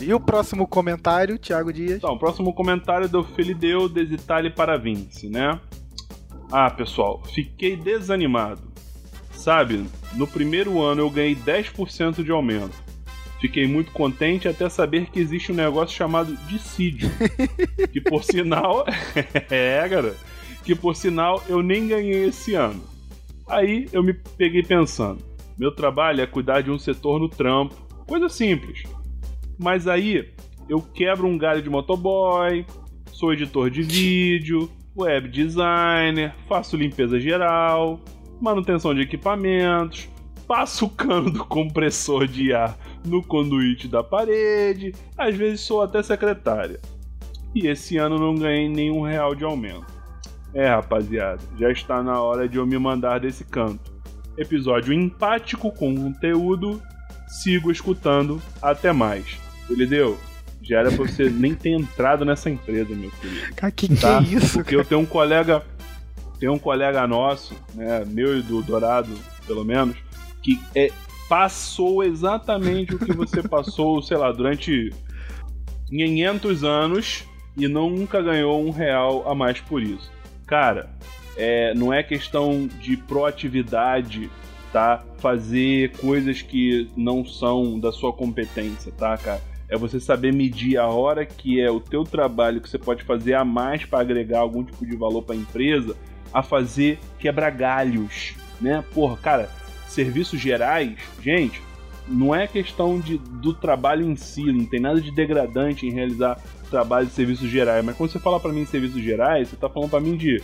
E 0.00 0.12
o 0.14 0.20
próximo 0.20 0.66
comentário, 0.66 1.38
Thiago 1.38 1.72
Dias? 1.72 1.98
Então, 1.98 2.14
o 2.14 2.18
próximo 2.18 2.52
comentário 2.52 3.04
é 3.04 3.08
do 3.08 3.22
Felideu 3.24 3.88
Desitale 3.88 4.50
para 4.50 4.76
Vinci, 4.76 5.28
né? 5.28 5.60
Ah, 6.50 6.70
pessoal, 6.70 7.22
fiquei 7.34 7.76
desanimado. 7.76 8.62
Sabe, 9.32 9.86
no 10.14 10.26
primeiro 10.26 10.80
ano 10.80 11.02
eu 11.02 11.10
ganhei 11.10 11.36
10% 11.36 12.24
de 12.24 12.30
aumento. 12.30 12.87
Fiquei 13.40 13.66
muito 13.66 13.92
contente 13.92 14.48
até 14.48 14.68
saber 14.68 15.06
que 15.06 15.20
existe 15.20 15.52
um 15.52 15.54
negócio 15.54 15.96
chamado 15.96 16.36
dissídio. 16.48 17.08
que 17.92 18.00
por 18.00 18.24
sinal. 18.24 18.84
é, 19.50 19.86
cara. 19.88 20.16
Que 20.64 20.74
por 20.74 20.96
sinal 20.96 21.42
eu 21.48 21.62
nem 21.62 21.86
ganhei 21.86 22.28
esse 22.28 22.54
ano. 22.54 22.82
Aí 23.46 23.88
eu 23.92 24.02
me 24.02 24.12
peguei 24.12 24.62
pensando: 24.62 25.22
meu 25.56 25.72
trabalho 25.72 26.20
é 26.20 26.26
cuidar 26.26 26.62
de 26.62 26.70
um 26.70 26.78
setor 26.78 27.20
no 27.20 27.28
trampo. 27.28 27.74
Coisa 28.06 28.28
simples. 28.28 28.82
Mas 29.58 29.86
aí 29.86 30.28
eu 30.68 30.80
quebro 30.80 31.26
um 31.26 31.38
galho 31.38 31.62
de 31.62 31.70
motoboy, 31.70 32.64
sou 33.12 33.32
editor 33.32 33.70
de 33.70 33.82
vídeo, 33.82 34.70
web 34.96 35.28
designer, 35.28 36.34
faço 36.48 36.76
limpeza 36.76 37.18
geral, 37.18 38.00
manutenção 38.40 38.94
de 38.94 39.00
equipamentos, 39.00 40.08
passo 40.48 40.86
o 40.86 40.90
cano 40.90 41.30
do 41.30 41.44
compressor 41.44 42.26
de 42.26 42.54
ar 42.54 42.76
no 43.04 43.22
conduíte 43.22 43.86
da 43.86 44.02
parede, 44.02 44.94
às 45.16 45.36
vezes 45.36 45.60
sou 45.60 45.82
até 45.82 46.02
secretária. 46.02 46.80
E 47.54 47.66
esse 47.66 47.98
ano 47.98 48.18
não 48.18 48.34
ganhei 48.34 48.68
nenhum 48.68 49.02
real 49.02 49.34
de 49.34 49.44
aumento. 49.44 49.86
É, 50.54 50.66
rapaziada, 50.66 51.42
já 51.58 51.70
está 51.70 52.02
na 52.02 52.20
hora 52.20 52.48
de 52.48 52.56
eu 52.56 52.66
me 52.66 52.78
mandar 52.78 53.20
desse 53.20 53.44
canto. 53.44 53.92
Episódio 54.38 54.92
empático 54.92 55.70
com 55.70 55.94
conteúdo. 55.94 56.82
Sigo 57.28 57.70
escutando. 57.70 58.40
Até 58.62 58.92
mais. 58.92 59.38
Entendeu? 59.68 60.16
Já 60.62 60.78
era 60.78 60.90
pra 60.90 61.04
você 61.04 61.28
nem 61.28 61.54
ter 61.54 61.70
entrado 61.70 62.24
nessa 62.24 62.48
empresa, 62.48 62.94
meu 62.94 63.10
querido. 63.10 63.54
Cara, 63.54 63.72
que 63.72 63.94
tá? 63.96 64.22
que 64.22 64.34
é 64.34 64.38
isso? 64.38 64.54
Porque 64.54 64.70
cara? 64.70 64.82
eu 64.82 64.84
tenho 64.84 65.00
um 65.00 65.06
colega. 65.06 65.62
Tem 66.40 66.48
um 66.48 66.58
colega 66.58 67.06
nosso, 67.06 67.54
né? 67.74 68.04
Meu 68.06 68.38
e 68.38 68.42
do 68.42 68.62
Dourado, 68.62 69.10
pelo 69.46 69.64
menos, 69.64 69.96
que 70.56 70.60
é, 70.74 70.90
passou 71.28 72.02
exatamente 72.02 72.94
o 72.94 72.98
que 72.98 73.12
você 73.12 73.42
passou, 73.46 74.00
sei 74.02 74.16
lá, 74.16 74.32
durante 74.32 74.92
500 75.88 76.64
anos 76.64 77.24
e 77.56 77.68
nunca 77.68 78.22
ganhou 78.22 78.64
um 78.64 78.70
real 78.70 79.28
a 79.28 79.34
mais 79.34 79.60
por 79.60 79.82
isso. 79.82 80.10
Cara, 80.46 80.90
é, 81.36 81.74
não 81.74 81.92
é 81.92 82.02
questão 82.02 82.66
de 82.66 82.96
proatividade, 82.96 84.30
tá? 84.72 85.04
Fazer 85.18 85.92
coisas 85.98 86.40
que 86.40 86.90
não 86.96 87.24
são 87.24 87.78
da 87.78 87.92
sua 87.92 88.12
competência, 88.12 88.92
tá, 88.92 89.16
cara? 89.18 89.42
É 89.68 89.76
você 89.76 90.00
saber 90.00 90.32
medir 90.32 90.78
a 90.78 90.86
hora 90.86 91.26
que 91.26 91.60
é 91.60 91.70
o 91.70 91.78
teu 91.78 92.02
trabalho 92.02 92.60
que 92.60 92.70
você 92.70 92.78
pode 92.78 93.04
fazer 93.04 93.34
a 93.34 93.44
mais 93.44 93.84
para 93.84 94.00
agregar 94.00 94.38
algum 94.38 94.64
tipo 94.64 94.86
de 94.86 94.96
valor 94.96 95.22
para 95.22 95.34
a 95.34 95.38
empresa, 95.38 95.94
a 96.32 96.42
fazer 96.42 96.98
quebrar 97.18 97.50
galhos, 97.50 98.34
né? 98.60 98.82
Porra, 98.94 99.16
cara, 99.18 99.50
serviços 99.98 100.40
gerais, 100.40 100.96
gente, 101.20 101.60
não 102.06 102.32
é 102.32 102.46
questão 102.46 103.00
de, 103.00 103.18
do 103.18 103.52
trabalho 103.52 104.08
em 104.08 104.14
si, 104.14 104.44
não 104.52 104.64
tem 104.64 104.78
nada 104.78 105.00
de 105.00 105.10
degradante 105.10 105.86
em 105.86 105.90
realizar 105.90 106.40
trabalho 106.70 107.08
de 107.08 107.12
serviços 107.12 107.50
gerais, 107.50 107.84
mas 107.84 107.96
quando 107.96 108.10
você 108.12 108.20
fala 108.20 108.38
para 108.38 108.52
mim 108.52 108.60
em 108.60 108.66
serviços 108.66 109.02
gerais, 109.02 109.48
você 109.48 109.56
tá 109.56 109.68
falando 109.68 109.90
para 109.90 109.98
mim 109.98 110.16
de 110.16 110.40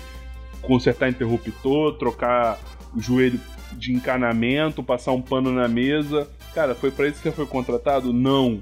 consertar 0.61 1.09
interruptor, 1.09 1.93
trocar 1.99 2.59
o 2.97 3.01
joelho 3.01 3.39
de 3.75 3.93
encanamento, 3.93 4.83
passar 4.83 5.13
um 5.13 5.23
pano 5.23 5.53
na 5.53 5.69
mesa. 5.69 6.29
Cara, 6.53 6.75
foi 6.75 6.91
para 6.91 7.07
isso 7.07 7.19
que 7.19 7.29
você 7.29 7.33
foi 7.33 7.47
contratado? 7.47 8.13
Não. 8.13 8.61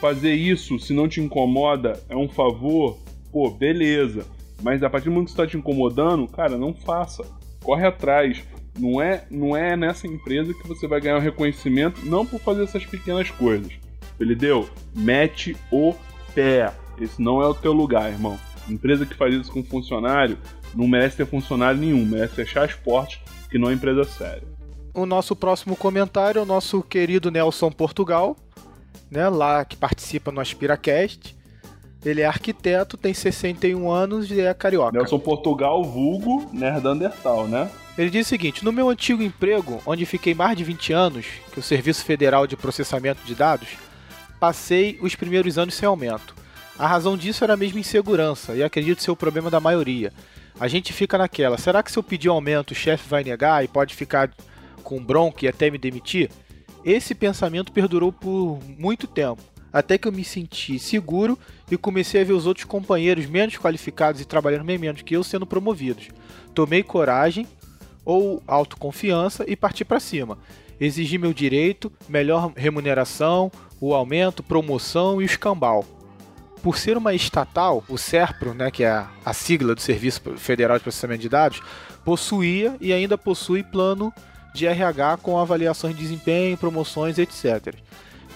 Fazer 0.00 0.34
isso, 0.34 0.78
se 0.78 0.92
não 0.92 1.08
te 1.08 1.20
incomoda, 1.20 2.00
é 2.08 2.16
um 2.16 2.28
favor? 2.28 2.96
Pô, 3.32 3.50
beleza. 3.50 4.24
Mas 4.62 4.84
a 4.84 4.90
partir 4.90 5.06
do 5.06 5.12
momento 5.12 5.26
que 5.26 5.32
está 5.32 5.46
te 5.46 5.56
incomodando, 5.56 6.28
cara, 6.28 6.56
não 6.56 6.72
faça. 6.72 7.24
Corre 7.60 7.86
atrás. 7.86 8.44
Não 8.78 9.02
é, 9.02 9.24
não 9.30 9.56
é 9.56 9.76
nessa 9.76 10.06
empresa 10.06 10.54
que 10.54 10.68
você 10.68 10.86
vai 10.86 11.00
ganhar 11.00 11.16
o 11.16 11.18
um 11.18 11.22
reconhecimento, 11.22 12.04
não 12.04 12.24
por 12.24 12.40
fazer 12.40 12.64
essas 12.64 12.86
pequenas 12.86 13.30
coisas. 13.30 13.72
Ele 14.20 14.34
deu? 14.34 14.68
Mete 14.94 15.56
o 15.70 15.94
pé. 16.34 16.72
Esse 17.00 17.20
não 17.20 17.42
é 17.42 17.46
o 17.46 17.54
teu 17.54 17.72
lugar, 17.72 18.10
irmão. 18.10 18.38
Empresa 18.68 19.06
que 19.06 19.14
faz 19.14 19.34
isso 19.34 19.50
com 19.50 19.64
funcionário 19.64 20.38
não 20.74 20.86
merece 20.86 21.16
ter 21.16 21.26
funcionário 21.26 21.80
nenhum, 21.80 22.04
merece 22.04 22.34
fechar 22.34 22.64
as 22.64 22.74
portas, 22.74 23.18
que 23.50 23.58
não 23.58 23.70
é 23.70 23.72
empresa 23.72 24.04
séria. 24.04 24.42
O 24.92 25.06
nosso 25.06 25.34
próximo 25.34 25.76
comentário 25.76 26.38
é 26.38 26.42
o 26.42 26.46
nosso 26.46 26.82
querido 26.82 27.30
Nelson 27.30 27.70
Portugal, 27.70 28.36
né, 29.10 29.28
lá 29.28 29.64
que 29.64 29.76
participa 29.76 30.30
no 30.30 30.40
AspiraCast. 30.40 31.36
Ele 32.04 32.20
é 32.20 32.26
arquiteto, 32.26 32.96
tem 32.96 33.12
61 33.12 33.90
anos 33.90 34.30
e 34.30 34.40
é 34.40 34.54
carioca. 34.54 34.96
Nelson 34.96 35.18
Portugal, 35.18 35.82
vulgo 35.82 36.48
Nerdandertal, 36.52 37.48
né? 37.48 37.70
Ele 37.96 38.10
diz 38.10 38.26
o 38.26 38.28
seguinte: 38.28 38.64
No 38.64 38.72
meu 38.72 38.88
antigo 38.88 39.22
emprego, 39.22 39.82
onde 39.84 40.06
fiquei 40.06 40.32
mais 40.32 40.56
de 40.56 40.62
20 40.62 40.92
anos, 40.92 41.26
que 41.52 41.58
é 41.58 41.60
o 41.60 41.62
Serviço 41.62 42.04
Federal 42.04 42.46
de 42.46 42.56
Processamento 42.56 43.20
de 43.24 43.34
Dados, 43.34 43.70
passei 44.38 44.98
os 45.02 45.16
primeiros 45.16 45.58
anos 45.58 45.74
sem 45.74 45.86
aumento. 45.86 46.34
A 46.78 46.86
razão 46.86 47.16
disso 47.16 47.42
era 47.42 47.54
a 47.54 47.56
mesma 47.56 47.80
insegurança, 47.80 48.54
e 48.54 48.62
acredito 48.62 49.02
ser 49.02 49.10
o 49.10 49.16
problema 49.16 49.50
da 49.50 49.58
maioria. 49.58 50.12
A 50.60 50.68
gente 50.68 50.92
fica 50.92 51.18
naquela: 51.18 51.58
será 51.58 51.82
que 51.82 51.90
se 51.90 51.98
eu 51.98 52.02
pedir 52.04 52.28
aumento 52.28 52.70
o 52.70 52.76
chefe 52.76 53.08
vai 53.08 53.24
negar 53.24 53.64
e 53.64 53.68
pode 53.68 53.96
ficar 53.96 54.30
com 54.84 55.02
bronca 55.02 55.44
e 55.44 55.48
até 55.48 55.68
me 55.68 55.78
demitir? 55.78 56.30
Esse 56.84 57.16
pensamento 57.16 57.72
perdurou 57.72 58.12
por 58.12 58.60
muito 58.78 59.08
tempo, 59.08 59.42
até 59.78 59.96
que 59.96 60.08
eu 60.08 60.12
me 60.12 60.24
senti 60.24 60.78
seguro 60.78 61.38
e 61.70 61.76
comecei 61.76 62.20
a 62.20 62.24
ver 62.24 62.32
os 62.32 62.46
outros 62.46 62.64
companheiros 62.64 63.26
menos 63.26 63.56
qualificados 63.56 64.20
e 64.20 64.24
trabalhando 64.24 64.64
bem 64.64 64.78
menos 64.78 65.02
que 65.02 65.14
eu 65.14 65.22
sendo 65.22 65.46
promovidos. 65.46 66.08
Tomei 66.54 66.82
coragem 66.82 67.46
ou 68.04 68.42
autoconfiança 68.46 69.44
e 69.46 69.54
parti 69.54 69.84
para 69.84 70.00
cima. 70.00 70.38
Exigi 70.80 71.18
meu 71.18 71.32
direito, 71.32 71.92
melhor 72.08 72.52
remuneração, 72.56 73.50
o 73.80 73.94
aumento, 73.94 74.42
promoção 74.42 75.20
e 75.20 75.24
o 75.24 75.26
escambau. 75.26 75.84
Por 76.62 76.76
ser 76.76 76.96
uma 76.96 77.14
estatal, 77.14 77.84
o 77.88 77.96
SERPRO, 77.96 78.54
né, 78.54 78.70
que 78.70 78.82
é 78.82 79.04
a 79.24 79.32
sigla 79.32 79.74
do 79.74 79.80
Serviço 79.80 80.20
Federal 80.36 80.76
de 80.76 80.82
Processamento 80.82 81.22
de 81.22 81.28
Dados, 81.28 81.62
possuía 82.04 82.76
e 82.80 82.92
ainda 82.92 83.16
possui 83.16 83.62
plano 83.62 84.12
de 84.54 84.66
RH 84.66 85.18
com 85.18 85.38
avaliações 85.38 85.94
de 85.94 86.02
desempenho, 86.02 86.56
promoções, 86.56 87.18
etc. 87.18 87.74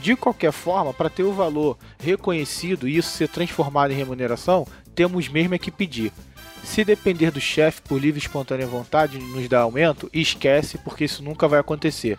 De 0.03 0.17
qualquer 0.17 0.51
forma, 0.51 0.93
para 0.93 1.09
ter 1.09 1.23
o 1.23 1.33
valor 1.33 1.79
reconhecido 1.97 2.89
e 2.89 2.97
isso 2.97 3.17
ser 3.17 3.29
transformado 3.29 3.93
em 3.93 3.97
remuneração, 3.97 4.67
temos 4.97 5.29
mesmo 5.29 5.55
é 5.55 5.59
que 5.59 5.71
pedir. 5.71 6.13
Se 6.65 6.85
depender 6.85 7.31
do 7.31 7.41
chefe 7.41 7.81
por 7.83 8.01
livre 8.01 8.21
e 8.21 8.23
espontânea 8.23 8.67
vontade 8.67 9.17
de 9.17 9.25
nos 9.25 9.49
dar 9.49 9.61
aumento, 9.61 10.11
esquece, 10.13 10.77
porque 10.79 11.05
isso 11.05 11.23
nunca 11.23 11.47
vai 11.47 11.61
acontecer. 11.61 12.19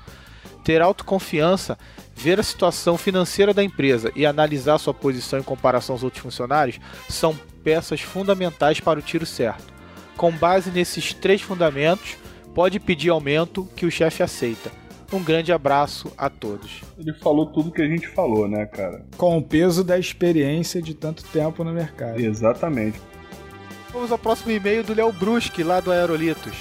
Ter 0.63 0.81
autoconfiança, 0.81 1.77
ver 2.15 2.39
a 2.39 2.43
situação 2.43 2.97
financeira 2.97 3.53
da 3.53 3.61
empresa 3.61 4.13
e 4.15 4.25
analisar 4.25 4.77
sua 4.77 4.93
posição 4.93 5.39
em 5.39 5.43
comparação 5.43 5.93
aos 5.93 6.03
outros 6.03 6.23
funcionários 6.23 6.79
são 7.09 7.37
peças 7.65 7.99
fundamentais 7.99 8.79
para 8.79 8.99
o 8.99 9.01
tiro 9.01 9.25
certo. 9.25 9.73
Com 10.15 10.31
base 10.31 10.71
nesses 10.71 11.13
três 11.13 11.41
fundamentos, 11.41 12.15
pode 12.55 12.79
pedir 12.79 13.09
aumento 13.09 13.67
que 13.75 13.85
o 13.85 13.91
chefe 13.91 14.23
aceita. 14.23 14.82
Um 15.13 15.23
grande 15.23 15.53
abraço 15.53 16.11
a 16.17 16.27
todos. 16.27 16.81
Ele 16.97 17.13
falou 17.13 17.45
tudo 17.45 17.71
que 17.71 17.83
a 17.83 17.87
gente 17.87 18.07
falou, 18.07 18.47
né, 18.47 18.65
cara? 18.65 19.05
Com 19.15 19.37
o 19.37 19.43
peso 19.43 19.83
da 19.83 19.99
experiência 19.99 20.81
de 20.81 20.95
tanto 20.95 21.23
tempo 21.25 21.63
no 21.63 21.71
mercado. 21.71 22.19
Exatamente. 22.19 22.99
Vamos 23.91 24.11
ao 24.11 24.17
próximo 24.17 24.51
e-mail 24.51 24.83
do 24.83 24.95
Léo 24.95 25.11
Brusque, 25.11 25.61
lá 25.61 25.79
do 25.79 25.91
Aerolitos. 25.91 26.55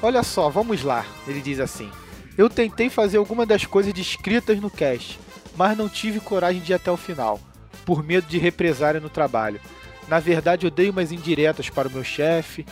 Olha 0.00 0.22
só, 0.22 0.48
vamos 0.48 0.84
lá. 0.84 1.04
Ele 1.26 1.40
diz 1.40 1.58
assim: 1.58 1.90
Eu 2.38 2.48
tentei 2.48 2.88
fazer 2.88 3.18
alguma 3.18 3.44
das 3.44 3.66
coisas 3.66 3.92
descritas 3.92 4.60
no 4.60 4.70
cast, 4.70 5.18
mas 5.56 5.76
não 5.76 5.88
tive 5.88 6.20
coragem 6.20 6.62
de 6.62 6.70
ir 6.70 6.76
até 6.76 6.92
o 6.92 6.96
final, 6.96 7.40
por 7.84 8.04
medo 8.04 8.28
de 8.28 8.38
represária 8.38 9.00
no 9.00 9.10
trabalho. 9.10 9.60
Na 10.06 10.20
verdade, 10.20 10.66
eu 10.66 10.70
dei 10.70 10.88
umas 10.88 11.10
indiretas 11.10 11.68
para 11.68 11.88
o 11.88 11.90
meu 11.90 12.04
chefe. 12.04 12.64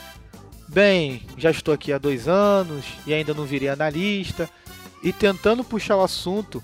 Bem, 0.69 1.23
já 1.37 1.51
estou 1.51 1.73
aqui 1.73 1.91
há 1.91 1.97
dois 1.97 2.29
anos 2.29 2.85
e 3.05 3.13
ainda 3.13 3.33
não 3.33 3.43
virei 3.43 3.67
analista. 3.67 4.49
E 5.03 5.13
tentando 5.13 5.63
puxar 5.63 5.97
o 5.97 6.03
assunto 6.03 6.63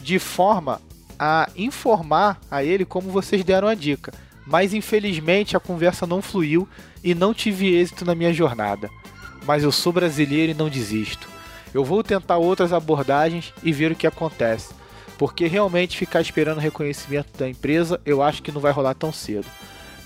de 0.00 0.18
forma 0.18 0.80
a 1.18 1.48
informar 1.56 2.40
a 2.50 2.64
ele 2.64 2.84
como 2.84 3.10
vocês 3.10 3.44
deram 3.44 3.68
a 3.68 3.74
dica 3.74 4.12
mas 4.46 4.74
infelizmente 4.74 5.56
a 5.56 5.60
conversa 5.60 6.06
não 6.06 6.20
fluiu 6.20 6.68
e 7.02 7.14
não 7.14 7.32
tive 7.32 7.74
êxito 7.74 8.04
na 8.04 8.14
minha 8.14 8.32
jornada. 8.32 8.90
Mas 9.46 9.62
eu 9.62 9.72
sou 9.72 9.92
brasileiro 9.92 10.52
e 10.52 10.54
não 10.54 10.68
desisto. 10.68 11.28
Eu 11.72 11.84
vou 11.84 12.02
tentar 12.02 12.36
outras 12.36 12.72
abordagens 12.72 13.52
e 13.62 13.72
ver 13.72 13.92
o 13.92 13.96
que 13.96 14.06
acontece, 14.06 14.72
porque 15.18 15.46
realmente 15.46 15.96
ficar 15.96 16.20
esperando 16.20 16.58
reconhecimento 16.58 17.36
da 17.36 17.48
empresa 17.48 18.00
eu 18.06 18.22
acho 18.22 18.42
que 18.42 18.52
não 18.52 18.60
vai 18.60 18.72
rolar 18.72 18.94
tão 18.94 19.12
cedo. 19.12 19.46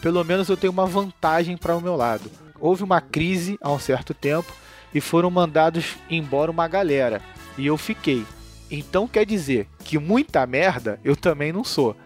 Pelo 0.01 0.25
menos 0.25 0.49
eu 0.49 0.57
tenho 0.57 0.73
uma 0.73 0.87
vantagem 0.87 1.57
para 1.57 1.77
o 1.77 1.81
meu 1.81 1.97
lado. 1.97 2.31
Houve 2.61 2.83
uma 2.83 3.01
crise 3.01 3.59
há 3.61 3.71
um 3.71 3.79
certo 3.79 4.15
tempo 4.15 4.53
e 4.95 5.01
foram 5.01 5.31
mandados 5.31 5.97
embora 6.09 6.51
uma 6.51 6.67
galera, 6.67 7.21
e 7.59 7.67
eu 7.67 7.77
fiquei. 7.77 8.25
Então 8.71 9.09
quer 9.09 9.27
dizer 9.27 9.67
que 9.85 9.99
muita 9.99 10.47
merda 10.47 11.01
eu 11.05 11.17
também 11.17 11.53
não 11.53 11.65
sou. 11.65 11.97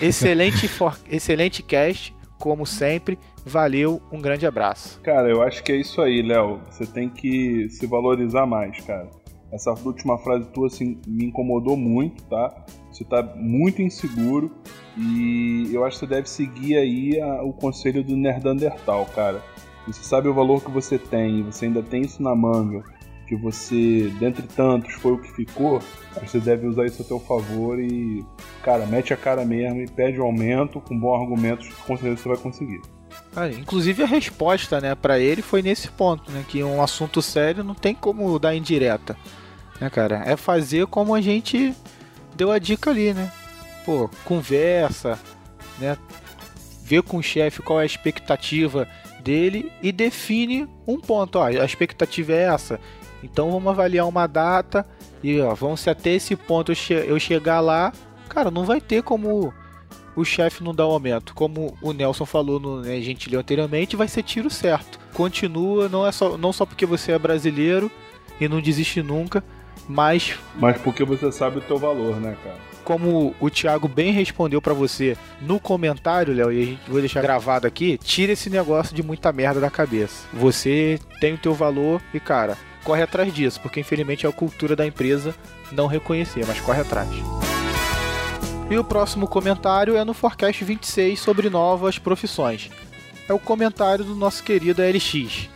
excelente, 0.00 0.66
for... 0.68 0.98
excelente 1.10 1.62
cast, 1.62 2.14
como 2.38 2.66
sempre. 2.66 3.18
Valeu, 3.44 4.02
um 4.12 4.20
grande 4.20 4.46
abraço. 4.46 5.00
Cara, 5.02 5.28
eu 5.28 5.40
acho 5.42 5.62
que 5.62 5.72
é 5.72 5.76
isso 5.76 6.02
aí, 6.02 6.20
Léo. 6.20 6.60
Você 6.70 6.84
tem 6.84 7.08
que 7.08 7.68
se 7.70 7.86
valorizar 7.86 8.44
mais, 8.44 8.80
cara. 8.80 9.08
Essa 9.52 9.70
última 9.84 10.18
frase 10.18 10.48
tua 10.48 10.66
assim, 10.66 11.00
me 11.06 11.24
incomodou 11.26 11.76
muito, 11.76 12.24
tá? 12.24 12.66
Você 12.90 13.04
tá 13.04 13.22
muito 13.36 13.80
inseguro 13.80 14.50
e 14.96 15.70
eu 15.72 15.84
acho 15.84 15.98
que 15.98 16.06
você 16.06 16.14
deve 16.14 16.28
seguir 16.28 16.76
aí 16.76 17.20
a, 17.20 17.42
o 17.42 17.52
conselho 17.52 18.02
do 18.02 18.16
Nerdandertal, 18.16 19.06
cara. 19.14 19.40
Você 19.86 20.02
sabe 20.02 20.28
o 20.28 20.34
valor 20.34 20.64
que 20.64 20.70
você 20.70 20.98
tem, 20.98 21.44
você 21.44 21.66
ainda 21.66 21.80
tem 21.82 22.02
isso 22.02 22.20
na 22.20 22.34
manga, 22.34 22.82
que 23.26 23.34
você, 23.34 24.12
dentre 24.18 24.46
tantos, 24.46 24.94
foi 24.94 25.12
o 25.12 25.18
que 25.18 25.32
ficou, 25.32 25.80
você 26.22 26.38
deve 26.38 26.66
usar 26.66 26.86
isso 26.86 27.02
a 27.02 27.04
teu 27.04 27.18
favor 27.18 27.78
e, 27.78 28.24
cara, 28.62 28.86
mete 28.86 29.12
a 29.12 29.16
cara 29.16 29.44
mesmo 29.44 29.82
e 29.82 29.88
pede 29.88 30.20
o 30.20 30.22
um 30.22 30.26
aumento 30.26 30.80
com 30.80 30.98
bons 30.98 31.20
argumentos, 31.20 31.68
com 31.86 31.96
certeza 31.96 32.22
você 32.22 32.28
vai 32.28 32.38
conseguir. 32.38 32.80
Inclusive 33.58 34.02
a 34.02 34.06
resposta, 34.06 34.80
né, 34.80 34.94
para 34.94 35.18
ele 35.18 35.42
foi 35.42 35.60
nesse 35.60 35.88
ponto, 35.88 36.30
né, 36.30 36.44
que 36.48 36.62
um 36.62 36.82
assunto 36.82 37.20
sério 37.20 37.62
não 37.62 37.74
tem 37.74 37.94
como 37.94 38.38
dar 38.38 38.54
indireta, 38.54 39.16
né, 39.80 39.90
cara? 39.90 40.22
É 40.24 40.36
fazer 40.36 40.86
como 40.86 41.14
a 41.14 41.20
gente 41.20 41.74
deu 42.34 42.50
a 42.50 42.58
dica 42.58 42.90
ali, 42.90 43.12
né? 43.12 43.30
Pô, 43.84 44.08
conversa, 44.24 45.18
né? 45.78 45.96
Vê 46.82 47.02
com 47.02 47.18
o 47.18 47.22
chefe 47.22 47.62
qual 47.62 47.80
é 47.80 47.82
a 47.82 47.86
expectativa 47.86 48.88
dele 49.20 49.72
e 49.82 49.90
define 49.90 50.68
um 50.86 51.00
ponto. 51.00 51.38
Ó, 51.38 51.44
a 51.44 51.64
expectativa 51.64 52.32
é 52.32 52.44
essa. 52.44 52.80
Então 53.30 53.50
vamos 53.50 53.68
avaliar 53.68 54.06
uma 54.06 54.26
data 54.26 54.86
e 55.22 55.40
ó, 55.40 55.54
vamos 55.54 55.80
se 55.80 55.90
até 55.90 56.10
esse 56.10 56.36
ponto 56.36 56.70
eu, 56.70 56.76
che 56.76 56.94
eu 56.94 57.18
chegar 57.18 57.60
lá, 57.60 57.92
cara, 58.28 58.50
não 58.50 58.64
vai 58.64 58.80
ter 58.80 59.02
como 59.02 59.52
o 60.14 60.24
chefe 60.24 60.62
não 60.62 60.74
dá 60.74 60.86
o 60.86 60.92
aumento. 60.92 61.34
Como 61.34 61.76
o 61.82 61.92
Nelson 61.92 62.24
falou 62.24 62.58
no 62.58 62.80
né, 62.80 63.02
leu 63.28 63.40
anteriormente, 63.40 63.96
vai 63.96 64.08
ser 64.08 64.22
tiro 64.22 64.48
certo. 64.48 64.98
Continua, 65.12 65.88
não 65.88 66.06
é 66.06 66.12
só 66.12 66.38
não 66.38 66.52
só 66.52 66.64
porque 66.64 66.86
você 66.86 67.12
é 67.12 67.18
brasileiro 67.18 67.90
e 68.40 68.48
não 68.48 68.60
desiste 68.60 69.02
nunca, 69.02 69.42
mas 69.88 70.38
mas 70.54 70.80
porque 70.80 71.04
você 71.04 71.30
sabe 71.32 71.58
o 71.58 71.62
teu 71.62 71.76
valor, 71.76 72.16
né, 72.20 72.36
cara? 72.42 72.56
Como 72.84 73.34
o 73.40 73.50
Thiago 73.50 73.88
bem 73.88 74.12
respondeu 74.12 74.62
para 74.62 74.72
você 74.72 75.16
no 75.40 75.58
comentário, 75.58 76.32
Léo, 76.32 76.52
e 76.52 76.62
a 76.62 76.66
gente 76.66 76.88
vou 76.88 77.00
deixar 77.00 77.20
gravado 77.20 77.66
aqui, 77.66 77.98
tira 77.98 78.32
esse 78.32 78.48
negócio 78.48 78.94
de 78.94 79.02
muita 79.02 79.32
merda 79.32 79.58
da 79.58 79.68
cabeça. 79.68 80.28
Você 80.32 81.00
tem 81.20 81.34
o 81.34 81.38
teu 81.38 81.52
valor 81.52 82.00
e, 82.14 82.20
cara, 82.20 82.56
corre 82.86 83.02
atrás 83.02 83.34
disso, 83.34 83.60
porque 83.60 83.80
infelizmente 83.80 84.24
é 84.24 84.28
a 84.28 84.32
cultura 84.32 84.76
da 84.76 84.86
empresa 84.86 85.34
não 85.72 85.88
reconhecer, 85.88 86.46
mas 86.46 86.60
corre 86.60 86.82
atrás. 86.82 87.08
E 88.70 88.78
o 88.78 88.84
próximo 88.84 89.26
comentário 89.26 89.96
é 89.96 90.04
no 90.04 90.14
Forecast 90.14 90.64
26 90.64 91.18
sobre 91.18 91.50
novas 91.50 91.98
profissões. 91.98 92.70
É 93.28 93.32
o 93.32 93.40
comentário 93.40 94.04
do 94.04 94.14
nosso 94.14 94.44
querido 94.44 94.82
LX. 94.82 95.48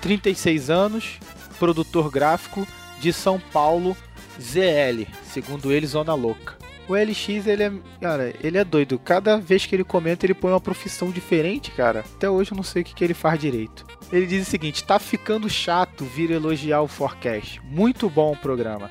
36 0.00 0.70
anos, 0.70 1.18
produtor 1.58 2.08
gráfico 2.08 2.64
de 3.00 3.12
São 3.12 3.40
Paulo, 3.52 3.96
ZL, 4.40 5.10
segundo 5.24 5.72
ele, 5.72 5.88
Zona 5.88 6.14
Louca. 6.14 6.54
O 6.88 6.94
LX, 6.94 7.48
ele 7.48 7.64
é, 7.64 7.72
cara, 8.00 8.32
ele 8.40 8.58
é 8.58 8.64
doido. 8.64 8.96
Cada 8.96 9.38
vez 9.38 9.66
que 9.66 9.74
ele 9.74 9.82
comenta, 9.82 10.24
ele 10.24 10.34
põe 10.34 10.52
uma 10.52 10.60
profissão 10.60 11.10
diferente, 11.10 11.72
cara. 11.72 12.04
Até 12.14 12.30
hoje 12.30 12.52
eu 12.52 12.56
não 12.56 12.62
sei 12.62 12.82
o 12.82 12.84
que, 12.84 12.94
que 12.94 13.02
ele 13.02 13.14
faz 13.14 13.40
direito. 13.40 13.84
Ele 14.12 14.26
diz 14.26 14.46
o 14.46 14.50
seguinte: 14.50 14.84
tá 14.84 14.98
ficando 14.98 15.48
chato 15.48 16.04
vir 16.04 16.30
elogiar 16.30 16.82
o 16.82 16.88
Forecast. 16.88 17.60
Muito 17.64 18.08
bom 18.08 18.32
o 18.32 18.36
programa. 18.36 18.90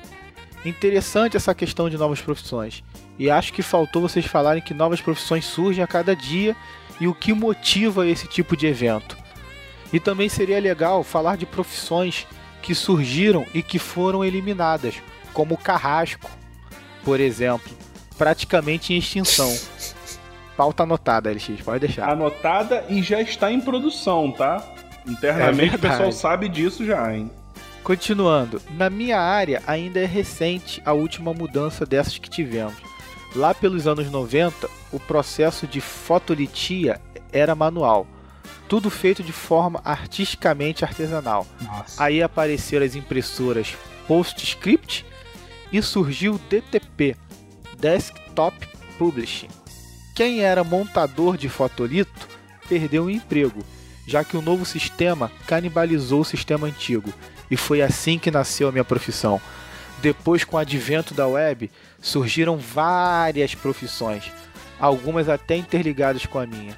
Interessante 0.64 1.36
essa 1.36 1.54
questão 1.54 1.88
de 1.88 1.96
novas 1.96 2.20
profissões. 2.20 2.82
E 3.18 3.30
acho 3.30 3.52
que 3.52 3.62
faltou 3.62 4.02
vocês 4.02 4.26
falarem 4.26 4.62
que 4.62 4.74
novas 4.74 5.00
profissões 5.00 5.44
surgem 5.44 5.82
a 5.82 5.86
cada 5.86 6.14
dia 6.14 6.56
e 7.00 7.06
o 7.06 7.14
que 7.14 7.32
motiva 7.32 8.06
esse 8.06 8.26
tipo 8.26 8.56
de 8.56 8.66
evento. 8.66 9.16
E 9.92 10.00
também 10.00 10.28
seria 10.28 10.60
legal 10.60 11.02
falar 11.02 11.36
de 11.36 11.46
profissões 11.46 12.26
que 12.60 12.74
surgiram 12.74 13.46
e 13.54 13.62
que 13.62 13.78
foram 13.78 14.24
eliminadas, 14.24 14.96
como 15.32 15.54
o 15.54 15.58
carrasco, 15.58 16.28
por 17.04 17.20
exemplo, 17.20 17.70
praticamente 18.18 18.92
em 18.92 18.98
extinção. 18.98 19.56
Pauta 20.56 20.82
anotada, 20.82 21.30
LX, 21.30 21.60
pode 21.62 21.86
deixar. 21.86 22.10
Anotada 22.10 22.84
e 22.88 23.02
já 23.02 23.20
está 23.20 23.52
em 23.52 23.60
produção, 23.60 24.32
tá? 24.32 24.75
Internamente 25.06 25.74
é 25.74 25.76
o 25.76 25.80
pessoal 25.80 26.12
sabe 26.12 26.48
disso 26.48 26.84
já, 26.84 27.14
hein? 27.14 27.30
Continuando, 27.82 28.60
na 28.72 28.90
minha 28.90 29.20
área 29.20 29.62
ainda 29.66 30.00
é 30.00 30.06
recente 30.06 30.82
a 30.84 30.92
última 30.92 31.32
mudança 31.32 31.86
dessas 31.86 32.18
que 32.18 32.28
tivemos. 32.28 32.74
Lá 33.34 33.54
pelos 33.54 33.86
anos 33.86 34.10
90, 34.10 34.68
o 34.92 34.98
processo 34.98 35.66
de 35.66 35.80
fotolitia 35.80 37.00
era 37.32 37.54
manual, 37.54 38.06
tudo 38.68 38.90
feito 38.90 39.22
de 39.22 39.32
forma 39.32 39.80
artisticamente 39.84 40.84
artesanal. 40.84 41.46
Nossa. 41.60 42.02
Aí 42.02 42.22
apareceram 42.22 42.84
as 42.84 42.96
impressoras 42.96 43.76
PostScript 44.08 45.04
e 45.72 45.80
surgiu 45.82 46.34
o 46.34 46.38
DTP, 46.38 47.16
Desktop 47.78 48.56
Publishing. 48.98 49.48
Quem 50.14 50.40
era 50.40 50.64
montador 50.64 51.36
de 51.36 51.48
fotolito 51.48 52.28
perdeu 52.68 53.04
o 53.04 53.10
emprego, 53.10 53.62
já 54.06 54.22
que 54.24 54.36
o 54.36 54.42
novo 54.42 54.64
sistema 54.64 55.30
canibalizou 55.46 56.20
o 56.20 56.24
sistema 56.24 56.66
antigo, 56.66 57.12
e 57.50 57.56
foi 57.56 57.82
assim 57.82 58.18
que 58.18 58.30
nasceu 58.30 58.68
a 58.68 58.72
minha 58.72 58.84
profissão. 58.84 59.40
Depois, 60.00 60.44
com 60.44 60.56
o 60.56 60.60
advento 60.60 61.14
da 61.14 61.26
web, 61.26 61.70
surgiram 62.00 62.56
várias 62.56 63.54
profissões, 63.54 64.30
algumas 64.78 65.28
até 65.28 65.56
interligadas 65.56 66.26
com 66.26 66.38
a 66.38 66.46
minha. 66.46 66.76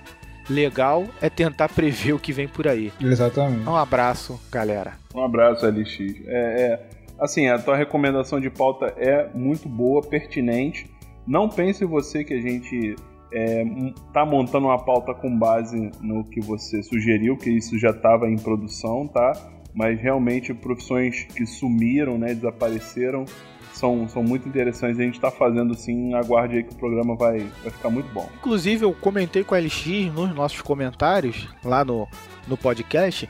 Legal 0.48 1.06
é 1.20 1.28
tentar 1.28 1.68
prever 1.68 2.14
o 2.14 2.18
que 2.18 2.32
vem 2.32 2.48
por 2.48 2.66
aí. 2.66 2.92
Exatamente. 3.00 3.68
Um 3.68 3.76
abraço, 3.76 4.40
galera. 4.50 4.94
Um 5.14 5.22
abraço, 5.22 5.66
LX. 5.66 5.98
É, 6.26 6.26
é, 6.26 6.88
assim, 7.18 7.48
a 7.48 7.58
tua 7.58 7.76
recomendação 7.76 8.40
de 8.40 8.48
pauta 8.48 8.94
é 8.96 9.28
muito 9.34 9.68
boa, 9.68 10.00
pertinente. 10.00 10.90
Não 11.26 11.48
pense 11.50 11.84
você 11.84 12.24
que 12.24 12.32
a 12.32 12.40
gente 12.40 12.96
é, 13.32 13.64
tá 14.12 14.24
montando 14.24 14.66
uma 14.66 14.78
pauta 14.78 15.14
com 15.14 15.36
base 15.36 15.90
no 16.00 16.24
que 16.24 16.40
você 16.40 16.82
sugeriu, 16.82 17.36
que 17.36 17.50
isso 17.50 17.78
já 17.78 17.90
estava 17.90 18.28
em 18.28 18.36
produção, 18.36 19.06
tá? 19.06 19.32
Mas 19.74 20.00
realmente 20.00 20.54
profissões 20.54 21.24
que 21.24 21.46
sumiram, 21.46 22.18
né, 22.18 22.34
desapareceram, 22.34 23.24
são, 23.72 24.08
são 24.08 24.22
muito 24.22 24.48
interessantes. 24.48 24.98
A 24.98 25.02
gente 25.02 25.14
está 25.14 25.30
fazendo 25.30 25.74
sim, 25.74 26.14
aguarde 26.14 26.56
aí 26.56 26.64
que 26.64 26.72
o 26.72 26.76
programa 26.76 27.14
vai, 27.14 27.38
vai 27.62 27.70
ficar 27.70 27.90
muito 27.90 28.12
bom. 28.12 28.28
Inclusive, 28.38 28.84
eu 28.84 28.92
comentei 28.92 29.44
com 29.44 29.54
a 29.54 29.58
LX 29.58 30.12
nos 30.14 30.34
nossos 30.34 30.60
comentários, 30.60 31.48
lá 31.64 31.84
no, 31.84 32.08
no 32.46 32.56
podcast, 32.56 33.28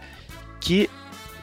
que 0.61 0.89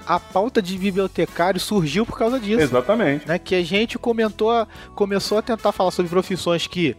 a 0.08 0.20
pauta 0.20 0.62
de 0.62 0.78
bibliotecário 0.78 1.60
surgiu 1.60 2.06
por 2.06 2.18
causa 2.18 2.40
disso. 2.40 2.62
Exatamente. 2.62 3.28
Né? 3.28 3.38
Que 3.38 3.56
a 3.56 3.64
gente 3.64 3.98
comentou, 3.98 4.68
começou 4.96 5.38
a 5.38 5.42
tentar 5.42 5.72
falar 5.72 5.92
sobre 5.92 6.10
profissões 6.10 6.68
que 6.68 6.96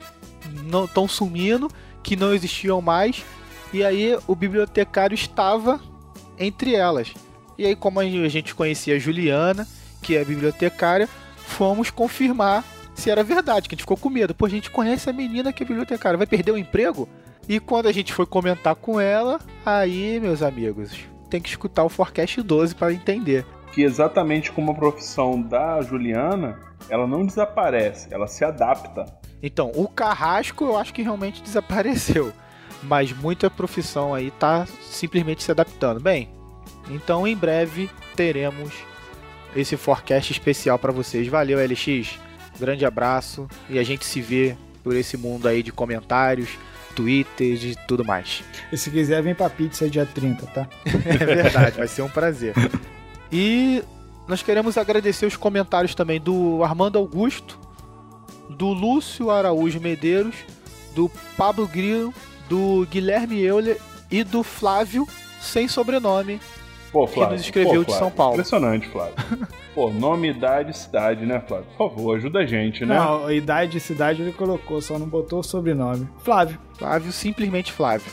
não 0.64 0.84
estão 0.84 1.06
sumindo, 1.08 1.68
que 2.02 2.16
não 2.16 2.34
existiam 2.34 2.80
mais, 2.80 3.24
e 3.72 3.84
aí 3.84 4.16
o 4.26 4.34
bibliotecário 4.34 5.14
estava 5.14 5.80
entre 6.38 6.74
elas. 6.74 7.12
E 7.58 7.64
aí, 7.64 7.74
como 7.74 8.00
a 8.00 8.28
gente 8.28 8.54
conhecia 8.54 8.96
a 8.96 8.98
Juliana, 8.98 9.66
que 10.02 10.16
é 10.16 10.24
bibliotecária, 10.24 11.08
fomos 11.36 11.90
confirmar 11.90 12.64
se 12.94 13.10
era 13.10 13.22
verdade, 13.22 13.68
que 13.68 13.74
a 13.74 13.76
gente 13.76 13.82
ficou 13.82 13.96
com 13.96 14.08
medo. 14.08 14.34
Pô, 14.34 14.46
a 14.46 14.48
gente 14.48 14.70
conhece 14.70 15.08
a 15.08 15.12
menina 15.12 15.52
que 15.52 15.62
é 15.62 15.66
bibliotecária, 15.66 16.16
vai 16.16 16.26
perder 16.26 16.52
o 16.52 16.58
emprego? 16.58 17.08
E 17.48 17.60
quando 17.60 17.86
a 17.86 17.92
gente 17.92 18.12
foi 18.12 18.26
comentar 18.26 18.74
com 18.74 19.00
ela, 19.00 19.38
aí, 19.64 20.18
meus 20.18 20.42
amigos, 20.42 20.92
tem 21.30 21.40
que 21.40 21.48
escutar 21.48 21.84
o 21.84 21.88
Forecast 21.88 22.42
12 22.42 22.74
para 22.74 22.92
entender. 22.92 23.46
Que 23.72 23.82
exatamente 23.82 24.50
como 24.50 24.72
a 24.72 24.74
profissão 24.74 25.40
da 25.40 25.80
Juliana, 25.82 26.58
ela 26.88 27.06
não 27.06 27.24
desaparece, 27.24 28.08
ela 28.12 28.26
se 28.26 28.44
adapta. 28.44 29.04
Então, 29.42 29.70
o 29.74 29.88
carrasco 29.88 30.64
eu 30.64 30.76
acho 30.76 30.92
que 30.92 31.02
realmente 31.02 31.42
desapareceu. 31.44 32.32
Mas 32.82 33.12
muita 33.12 33.50
profissão 33.50 34.14
aí 34.14 34.30
tá 34.30 34.66
simplesmente 34.90 35.42
se 35.42 35.50
adaptando. 35.50 36.00
Bem, 36.00 36.28
então 36.90 37.26
em 37.26 37.36
breve 37.36 37.90
teremos 38.14 38.72
esse 39.54 39.76
forecast 39.76 40.32
especial 40.32 40.78
para 40.78 40.92
vocês. 40.92 41.26
Valeu, 41.28 41.58
LX. 41.58 42.18
Grande 42.58 42.84
abraço 42.84 43.48
e 43.68 43.78
a 43.78 43.82
gente 43.82 44.04
se 44.04 44.20
vê 44.20 44.56
por 44.82 44.94
esse 44.94 45.16
mundo 45.16 45.48
aí 45.48 45.62
de 45.62 45.72
comentários, 45.72 46.50
Twitter 46.94 47.64
e 47.64 47.76
tudo 47.86 48.04
mais. 48.04 48.42
E 48.72 48.76
se 48.76 48.90
quiser, 48.90 49.22
vem 49.22 49.34
pra 49.34 49.50
pizza 49.50 49.88
dia 49.90 50.06
30, 50.06 50.46
tá? 50.46 50.68
é 50.86 51.24
verdade, 51.24 51.76
vai 51.76 51.88
ser 51.88 52.02
um 52.02 52.08
prazer. 52.08 52.54
E 53.30 53.82
nós 54.26 54.42
queremos 54.42 54.78
agradecer 54.78 55.26
os 55.26 55.36
comentários 55.36 55.94
também 55.94 56.20
do 56.20 56.62
Armando 56.64 56.98
Augusto, 56.98 57.58
do 58.50 58.68
Lúcio 58.68 59.30
Araújo 59.30 59.80
Medeiros, 59.80 60.36
do 60.94 61.10
Pablo 61.36 61.66
Grilo, 61.66 62.12
do 62.48 62.86
Guilherme 62.90 63.40
Euler 63.40 63.80
e 64.10 64.22
do 64.22 64.42
Flávio, 64.42 65.06
sem 65.40 65.68
sobrenome, 65.68 66.40
Pô, 66.96 67.06
Flávio, 67.06 67.28
que 67.28 67.34
nos 67.34 67.42
escreveu 67.42 67.84
pô, 67.84 67.92
de 67.92 67.92
São 67.92 67.98
Flávio, 67.98 68.16
Paulo. 68.16 68.34
Impressionante, 68.34 68.88
Flávio. 68.88 69.14
Pô, 69.74 69.90
nome, 69.90 70.30
idade, 70.30 70.76
cidade, 70.76 71.26
né, 71.26 71.42
Flávio? 71.46 71.66
Por 71.76 71.90
favor, 71.90 72.16
ajuda 72.16 72.38
a 72.38 72.46
gente, 72.46 72.86
né? 72.86 72.94
Não, 72.96 73.30
idade 73.30 73.76
e 73.76 73.80
cidade 73.80 74.22
ele 74.22 74.32
colocou, 74.32 74.80
só 74.80 74.98
não 74.98 75.06
botou 75.06 75.40
o 75.40 75.42
sobrenome. 75.42 76.08
Flávio. 76.20 76.58
Flávio, 76.78 77.12
simplesmente 77.12 77.70
Flávio. 77.70 78.10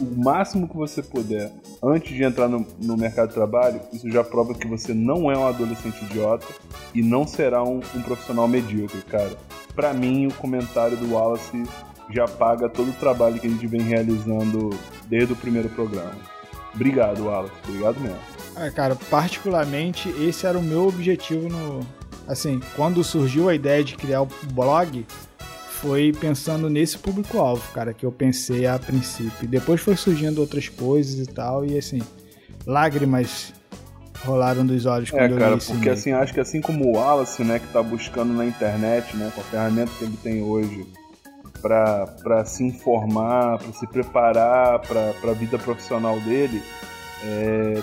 o 0.00 0.22
máximo 0.22 0.68
que 0.68 0.76
você 0.76 1.02
puder 1.02 1.52
antes 1.82 2.14
de 2.14 2.22
entrar 2.22 2.48
no, 2.48 2.66
no 2.80 2.96
mercado 2.96 3.28
de 3.28 3.34
trabalho, 3.34 3.80
isso 3.92 4.08
já 4.10 4.22
prova 4.22 4.54
que 4.54 4.66
você 4.66 4.94
não 4.94 5.30
é 5.30 5.36
um 5.36 5.46
adolescente 5.46 6.04
idiota 6.04 6.46
e 6.94 7.02
não 7.02 7.26
será 7.26 7.62
um, 7.64 7.80
um 7.94 8.02
profissional 8.02 8.46
medíocre, 8.46 9.02
cara. 9.02 9.36
Pra 9.74 9.92
mim, 9.92 10.26
o 10.26 10.34
comentário 10.34 10.96
do 10.96 11.12
Wallace 11.12 11.64
já 12.10 12.26
paga 12.26 12.68
todo 12.68 12.90
o 12.90 12.94
trabalho 12.94 13.38
que 13.38 13.46
a 13.46 13.50
gente 13.50 13.66
vem 13.66 13.80
realizando 13.82 14.70
desde 15.06 15.32
o 15.32 15.36
primeiro 15.36 15.68
programa. 15.70 16.12
Obrigado, 16.74 17.24
Wallace. 17.24 17.52
Obrigado 17.68 18.00
mesmo. 18.00 18.16
Ah, 18.56 18.70
cara, 18.70 18.96
particularmente 19.10 20.08
esse 20.20 20.46
era 20.46 20.58
o 20.58 20.62
meu 20.62 20.86
objetivo 20.88 21.48
no. 21.48 21.80
Assim, 22.26 22.60
quando 22.76 23.02
surgiu 23.02 23.48
a 23.48 23.54
ideia 23.54 23.82
de 23.82 23.96
criar 23.96 24.22
o 24.22 24.28
blog, 24.52 25.04
foi 25.68 26.12
pensando 26.12 26.70
nesse 26.70 26.96
público-alvo, 26.98 27.62
cara, 27.72 27.92
que 27.92 28.06
eu 28.06 28.12
pensei 28.12 28.66
a 28.66 28.78
princípio. 28.78 29.48
Depois 29.48 29.80
foi 29.80 29.96
surgindo 29.96 30.40
outras 30.40 30.68
coisas 30.68 31.18
e 31.18 31.26
tal, 31.30 31.64
e 31.66 31.76
assim, 31.76 32.00
lágrimas 32.66 33.52
rolaram 34.24 34.64
dos 34.64 34.86
olhos 34.86 35.10
quando 35.10 35.22
É, 35.22 35.32
eu 35.32 35.38
cara, 35.38 35.56
porque 35.56 35.72
e-mail. 35.72 35.92
assim, 35.92 36.12
acho 36.12 36.32
que 36.32 36.40
assim 36.40 36.60
como 36.60 36.84
o 36.86 36.96
Wallace, 36.96 37.42
né, 37.42 37.58
que 37.58 37.66
tá 37.72 37.82
buscando 37.82 38.32
na 38.32 38.46
internet, 38.46 39.16
né, 39.16 39.32
com 39.34 39.40
a 39.40 39.44
ferramenta 39.44 39.90
que 39.98 40.04
ele 40.04 40.16
tem 40.22 40.42
hoje, 40.42 40.86
pra 41.62 42.44
se 42.44 42.64
informar, 42.64 43.58
pra 43.58 43.72
se 43.72 43.86
preparar 43.86 44.80
pra, 44.80 45.12
pra 45.20 45.32
vida 45.32 45.58
profissional 45.58 46.18
dele, 46.20 46.62
é, 47.24 47.82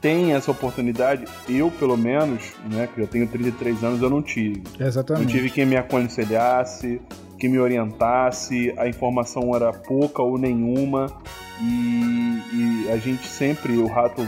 tem 0.00 0.32
essa 0.32 0.50
oportunidade, 0.50 1.24
eu 1.48 1.70
pelo 1.70 1.96
menos, 1.96 2.52
né, 2.70 2.88
que 2.92 3.00
eu 3.00 3.06
tenho 3.06 3.26
33 3.26 3.84
anos, 3.84 4.02
eu 4.02 4.10
não 4.10 4.22
tive. 4.22 4.62
Não 4.78 4.86
Exatamente. 4.86 5.32
tive 5.32 5.50
quem 5.50 5.66
me 5.66 5.76
aconselhasse, 5.76 7.00
que 7.38 7.48
me 7.48 7.58
orientasse, 7.58 8.72
a 8.76 8.88
informação 8.88 9.54
era 9.54 9.72
pouca 9.72 10.22
ou 10.22 10.38
nenhuma, 10.38 11.12
e, 11.60 12.42
e 12.52 12.90
a 12.90 12.96
gente 12.96 13.26
sempre, 13.26 13.76
o 13.76 13.86
Rato, 13.86 14.26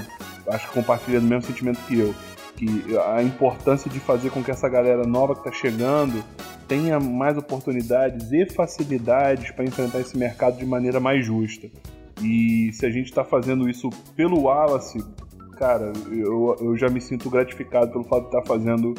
acho 0.48 0.68
que 0.68 0.74
compartilha 0.74 1.20
do 1.20 1.26
mesmo 1.26 1.42
sentimento 1.42 1.80
que 1.86 1.98
eu, 1.98 2.14
que 2.60 2.94
a 2.98 3.22
importância 3.22 3.90
de 3.90 3.98
fazer 3.98 4.30
com 4.30 4.44
que 4.44 4.50
essa 4.50 4.68
galera 4.68 5.06
nova 5.06 5.32
que 5.34 5.40
está 5.40 5.50
chegando 5.50 6.22
tenha 6.68 7.00
mais 7.00 7.38
oportunidades 7.38 8.30
e 8.30 8.44
facilidades 8.44 9.50
para 9.50 9.64
enfrentar 9.64 10.00
esse 10.00 10.16
mercado 10.16 10.58
de 10.58 10.66
maneira 10.66 11.00
mais 11.00 11.24
justa. 11.24 11.68
E 12.22 12.70
se 12.74 12.84
a 12.84 12.90
gente 12.90 13.06
está 13.06 13.24
fazendo 13.24 13.66
isso 13.66 13.88
pelo 14.14 14.42
Wallace, 14.42 15.02
cara, 15.56 15.90
eu, 16.12 16.54
eu 16.60 16.76
já 16.76 16.90
me 16.90 17.00
sinto 17.00 17.30
gratificado 17.30 17.90
pelo 17.90 18.04
fato 18.04 18.28
de 18.28 18.36
estar 18.36 18.42
fazendo 18.42 18.94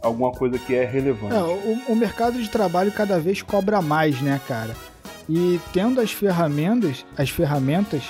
alguma 0.00 0.30
coisa 0.30 0.56
que 0.56 0.72
é 0.76 0.84
relevante. 0.84 1.34
É, 1.34 1.42
o, 1.42 1.92
o 1.94 1.96
mercado 1.96 2.40
de 2.40 2.48
trabalho 2.48 2.92
cada 2.92 3.18
vez 3.18 3.42
cobra 3.42 3.82
mais, 3.82 4.22
né, 4.22 4.40
cara? 4.46 4.76
E 5.28 5.58
tendo 5.72 6.00
as 6.00 6.12
ferramentas, 6.12 7.04
as 7.16 7.28
ferramentas, 7.28 8.04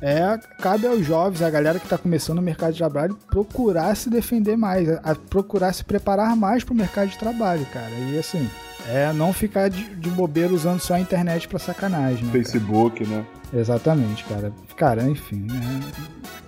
é, 0.00 0.38
cabe 0.60 0.86
aos 0.86 1.04
jovens, 1.04 1.42
a 1.42 1.50
galera 1.50 1.78
que 1.78 1.86
está 1.86 1.96
começando 1.96 2.36
no 2.36 2.42
mercado 2.42 2.72
de 2.72 2.78
trabalho, 2.78 3.16
procurar 3.28 3.94
se 3.96 4.10
defender 4.10 4.56
mais, 4.56 4.88
a, 4.88 5.00
a 5.02 5.14
procurar 5.14 5.72
se 5.72 5.84
preparar 5.84 6.36
mais 6.36 6.62
para 6.62 6.74
o 6.74 6.76
mercado 6.76 7.08
de 7.08 7.18
trabalho, 7.18 7.64
cara. 7.72 7.90
E 7.90 8.18
assim, 8.18 8.48
é 8.88 9.12
não 9.12 9.32
ficar 9.32 9.68
de, 9.68 9.84
de 9.96 10.10
bobeira 10.10 10.52
usando 10.52 10.80
só 10.80 10.94
a 10.94 11.00
internet 11.00 11.48
para 11.48 11.58
sacanagem. 11.58 12.24
Né, 12.24 12.32
cara? 12.32 12.44
Facebook, 12.44 13.06
né? 13.06 13.24
Exatamente, 13.52 14.24
cara. 14.24 14.52
Cara, 14.76 15.02
enfim, 15.04 15.46
né? 15.50 15.80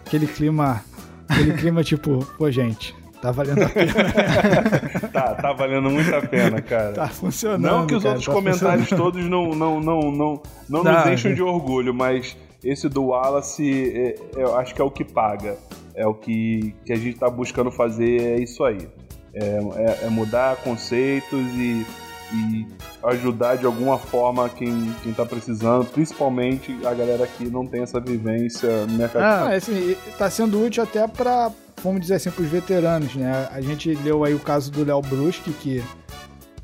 Aquele 0.07 0.27
clima, 0.27 0.83
aquele 1.29 1.53
clima 1.55 1.83
tipo, 1.83 2.25
pô, 2.37 2.51
gente, 2.51 2.95
tá 3.21 3.31
valendo 3.31 3.63
a 3.65 3.69
pena, 3.69 3.93
Tá, 5.13 5.35
tá 5.35 5.53
valendo 5.53 5.91
muito 5.91 6.15
a 6.15 6.21
pena, 6.21 6.61
cara. 6.61 6.93
tá 6.93 7.09
funcionando. 7.09 7.63
não 7.63 7.87
que 7.87 7.95
os 7.95 8.03
cara, 8.03 8.15
outros 8.15 8.27
tá 8.27 8.33
comentários 8.33 8.89
todos 8.91 9.25
não, 9.25 9.55
não, 9.55 9.81
não, 9.81 10.01
não, 10.01 10.43
não, 10.69 10.83
Não, 10.83 10.85
nos 10.85 11.07
enchem 11.07 11.35
de 11.35 11.43
orgulho, 11.43 11.93
mas 11.95 12.37
esse 12.63 12.89
do 12.89 13.07
Wallace, 13.07 13.69
é- 13.95 14.09
é- 14.37 14.43
eu 14.43 14.57
acho 14.57 14.75
que 14.75 14.81
é 14.81 14.85
o 14.85 14.91
que 14.91 15.05
paga. 15.05 15.57
É 15.95 16.07
o 16.07 16.15
que, 16.15 16.75
que 16.85 16.93
a 16.93 16.97
gente 16.97 17.19
tá 17.19 17.29
buscando 17.29 17.71
fazer, 17.71 18.21
é 18.21 18.41
isso 18.41 18.65
aí. 18.65 18.89
É, 19.35 19.59
é- 20.03 20.07
é 20.07 20.09
mudar 20.11 20.57
conceitos 20.57 21.41
e, 21.55 21.85
e 22.33 22.67
ajudar 23.05 23.57
de 23.57 23.67
alguma 23.67 23.99
forma 23.99 24.49
quem, 24.49 24.95
quem 25.03 25.13
tá 25.13 25.25
precisando, 25.25 25.85
principalmente 25.87 26.77
a 26.85 26.95
galera 26.95 27.27
que 27.27 27.45
não 27.49 27.67
tem 27.67 27.83
essa 27.83 28.01
vivência 28.01 28.87
no 28.87 28.95
mercado. 28.99 29.23
Ah, 29.23 29.55
assim, 29.55 29.97
tá 30.17 30.31
sendo 30.31 30.65
útil 30.65 30.83
até 30.83 31.07
pra, 31.07 31.51
vamos 31.83 32.01
dizer 32.01 32.15
assim, 32.15 32.31
pros 32.31 32.49
veteranos, 32.49 33.15
né? 33.15 33.49
A 33.53 33.61
gente 33.61 33.93
leu 33.97 34.25
aí 34.25 34.35
o 34.35 34.41
caso 34.41 34.71
do 34.71 34.85
Léo 34.85 35.01
Bruschi, 35.03 35.51
que 35.53 35.83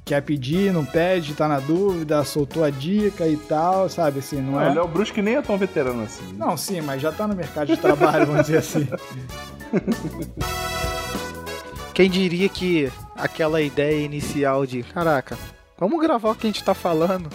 quer 0.05 0.21
pedir, 0.23 0.73
não 0.73 0.85
pede, 0.85 1.35
tá 1.35 1.49
na 1.49 1.59
dúvida, 1.61 2.23
soltou 2.25 2.63
a 2.63 2.71
dica 2.71 3.27
e 3.27 3.37
tal, 3.37 3.89
sabe? 3.89 4.19
Assim, 4.19 4.41
não 4.41 4.59
Ah, 4.59 4.65
é. 4.67 4.71
o 4.71 4.75
Léo 4.75 4.89
Brusque 4.89 5.23
nem 5.23 5.37
é 5.37 5.43
tão 5.43 5.57
veterano 5.57 6.03
assim. 6.03 6.25
né? 6.25 6.35
Não, 6.37 6.57
sim, 6.57 6.81
mas 6.83 7.01
já 7.01 7.11
tá 7.11 7.27
no 7.27 7.35
mercado 7.35 7.69
de 7.69 7.77
trabalho, 7.77 8.27
vamos 8.27 8.43
dizer 8.47 8.59
assim. 8.59 8.87
Quem 11.95 12.11
diria 12.11 12.49
que 12.49 12.91
aquela 13.17 13.61
ideia 13.63 14.05
inicial 14.05 14.67
de, 14.67 14.83
caraca, 14.83 15.39
vamos 15.79 16.01
gravar 16.01 16.31
o 16.31 16.35
que 16.35 16.47
a 16.47 16.51
gente 16.51 16.65
tá 16.65 16.75
falando 16.75 17.29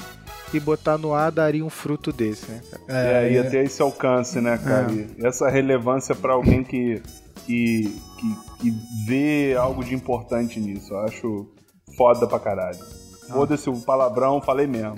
e 0.54 0.60
botar 0.60 0.98
no 0.98 1.14
ar 1.14 1.32
daria 1.32 1.64
um 1.64 1.70
fruto 1.70 2.12
desse, 2.12 2.52
né? 2.52 2.62
cara? 2.88 3.24
É, 3.26 3.32
ia 3.34 3.50
ter 3.50 3.64
esse 3.66 3.82
alcance, 3.82 4.42
né, 4.42 4.58
cara? 4.58 4.92
E 4.92 5.26
essa 5.26 5.50
relevância 5.50 6.14
pra 6.14 6.34
alguém 6.34 6.64
que, 6.64 7.02
que, 7.46 7.96
que, 8.18 8.36
que 8.60 8.74
vê 9.08 9.56
algo 9.58 9.84
de 9.84 9.96
importante 9.96 10.60
nisso. 10.60 10.94
Eu 10.94 11.00
acho 11.00 11.48
foda 12.00 12.26
pra 12.26 12.40
caralho. 12.40 12.80
Foda-se 13.28 13.70
o 13.70 13.76
palavrão, 13.82 14.40
falei 14.42 14.66
mesmo. 14.66 14.96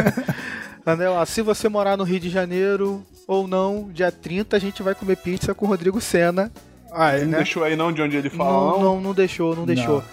Anel, 0.86 1.12
ó, 1.12 1.24
se 1.26 1.42
você 1.42 1.68
morar 1.68 1.96
no 1.98 2.04
Rio 2.04 2.18
de 2.18 2.30
Janeiro 2.30 3.02
ou 3.28 3.46
não, 3.46 3.90
dia 3.92 4.10
30 4.10 4.56
a 4.56 4.58
gente 4.58 4.82
vai 4.82 4.94
comer 4.94 5.16
pizza 5.16 5.54
com 5.54 5.66
o 5.66 5.68
Rodrigo 5.68 6.00
Senna 6.00 6.50
Ah, 6.90 7.12
Não 7.18 7.26
né? 7.26 7.36
deixou 7.36 7.62
aí 7.62 7.76
não 7.76 7.92
de 7.92 8.00
onde 8.00 8.16
ele 8.16 8.30
fala, 8.30 8.50
Não, 8.50 8.70
não? 8.70 8.80
não, 8.94 9.00
não 9.02 9.14
deixou, 9.14 9.54
não 9.54 9.66
deixou. 9.66 9.96
Não. 9.98 10.04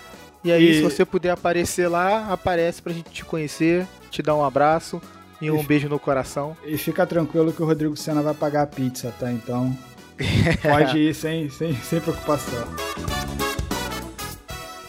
E 0.44 0.52
aí, 0.52 0.70
E- 0.70 0.74
se 0.76 0.82
você 0.84 1.06
puder 1.06 1.32
aparecer 1.32 1.88
lá, 1.88 2.28
aparece 2.32 2.82
pra 2.82 2.92
gente 2.94 3.10
te 3.10 3.24
conhecer, 3.26 3.88
te 4.12 4.22
dar 4.22 4.36
um 4.36 4.44
abraço 4.44 5.02
e 5.42 5.50
um 5.50 5.62
E- 5.62 5.64
beijo 5.66 5.88
no 5.90 5.98
coração. 5.98 6.56
E 6.66 6.78
fica 6.78 7.08
tranquilo 7.08 7.54
que 7.54 7.64
o 7.64 7.66
Rodrigo 7.66 7.96
Senna 7.96 8.22
vai 8.22 8.34
pagar 8.34 8.64
a 8.64 8.68
pizza, 8.68 9.12
tá? 9.20 9.32
Então 9.32 9.76
pode 10.62 10.98
ir 11.00 11.16
sem, 11.16 11.50
sem, 11.50 11.74
sem 11.78 12.00
preocupação. 12.02 12.68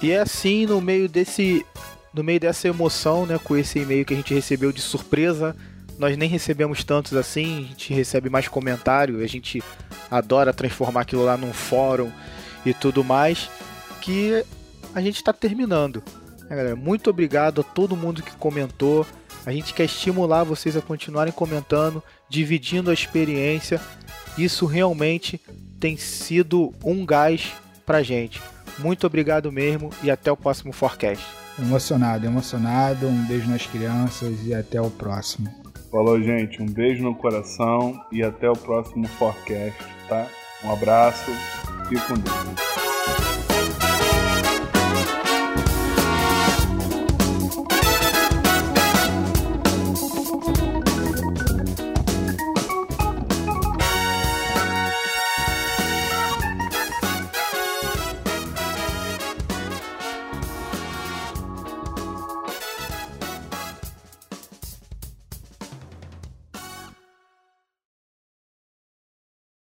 E 0.02 0.10
é 0.12 0.20
assim, 0.20 0.66
no 0.66 0.80
meio 0.80 1.08
desse. 1.08 1.64
No 2.12 2.24
meio 2.24 2.40
dessa 2.40 2.66
emoção, 2.66 3.26
né, 3.26 3.38
com 3.42 3.56
esse 3.56 3.78
e-mail 3.78 4.04
que 4.04 4.14
a 4.14 4.16
gente 4.16 4.32
recebeu 4.32 4.72
de 4.72 4.80
surpresa, 4.80 5.54
nós 5.98 6.16
nem 6.16 6.28
recebemos 6.28 6.82
tantos 6.82 7.12
assim, 7.12 7.58
a 7.58 7.68
gente 7.68 7.92
recebe 7.92 8.30
mais 8.30 8.48
comentário, 8.48 9.22
a 9.22 9.26
gente 9.26 9.62
adora 10.10 10.54
transformar 10.54 11.02
aquilo 11.02 11.24
lá 11.24 11.36
num 11.36 11.52
fórum 11.52 12.10
e 12.64 12.72
tudo 12.72 13.04
mais, 13.04 13.50
que 14.00 14.42
a 14.94 15.00
gente 15.00 15.16
está 15.16 15.32
terminando. 15.32 16.02
né, 16.48 16.56
galera? 16.56 16.76
Muito 16.76 17.10
obrigado 17.10 17.60
a 17.60 17.64
todo 17.64 17.96
mundo 17.96 18.22
que 18.22 18.32
comentou. 18.32 19.06
A 19.44 19.52
gente 19.52 19.74
quer 19.74 19.84
estimular 19.84 20.44
vocês 20.44 20.76
a 20.76 20.80
continuarem 20.80 21.32
comentando, 21.32 22.02
dividindo 22.28 22.90
a 22.90 22.94
experiência. 22.94 23.80
Isso 24.36 24.66
realmente 24.66 25.40
tem 25.78 25.96
sido 25.96 26.72
um 26.82 27.04
gás 27.04 27.52
pra 27.84 28.02
gente. 28.02 28.40
Muito 28.78 29.06
obrigado 29.06 29.50
mesmo 29.50 29.90
e 30.02 30.10
até 30.10 30.30
o 30.30 30.36
próximo 30.36 30.72
Forecast. 30.72 31.24
Emocionado, 31.58 32.24
emocionado. 32.24 33.08
Um 33.08 33.26
beijo 33.26 33.50
nas 33.50 33.66
crianças 33.66 34.34
e 34.46 34.54
até 34.54 34.80
o 34.80 34.90
próximo. 34.90 35.52
Falou, 35.90 36.20
gente. 36.22 36.62
Um 36.62 36.66
beijo 36.66 37.02
no 37.02 37.14
coração 37.14 38.00
e 38.12 38.22
até 38.22 38.48
o 38.48 38.54
próximo 38.54 39.08
forecast, 39.08 39.78
tá? 40.08 40.26
Um 40.62 40.72
abraço. 40.72 41.30
Fique 41.88 42.06
com 42.06 42.14
Deus. 42.14 43.37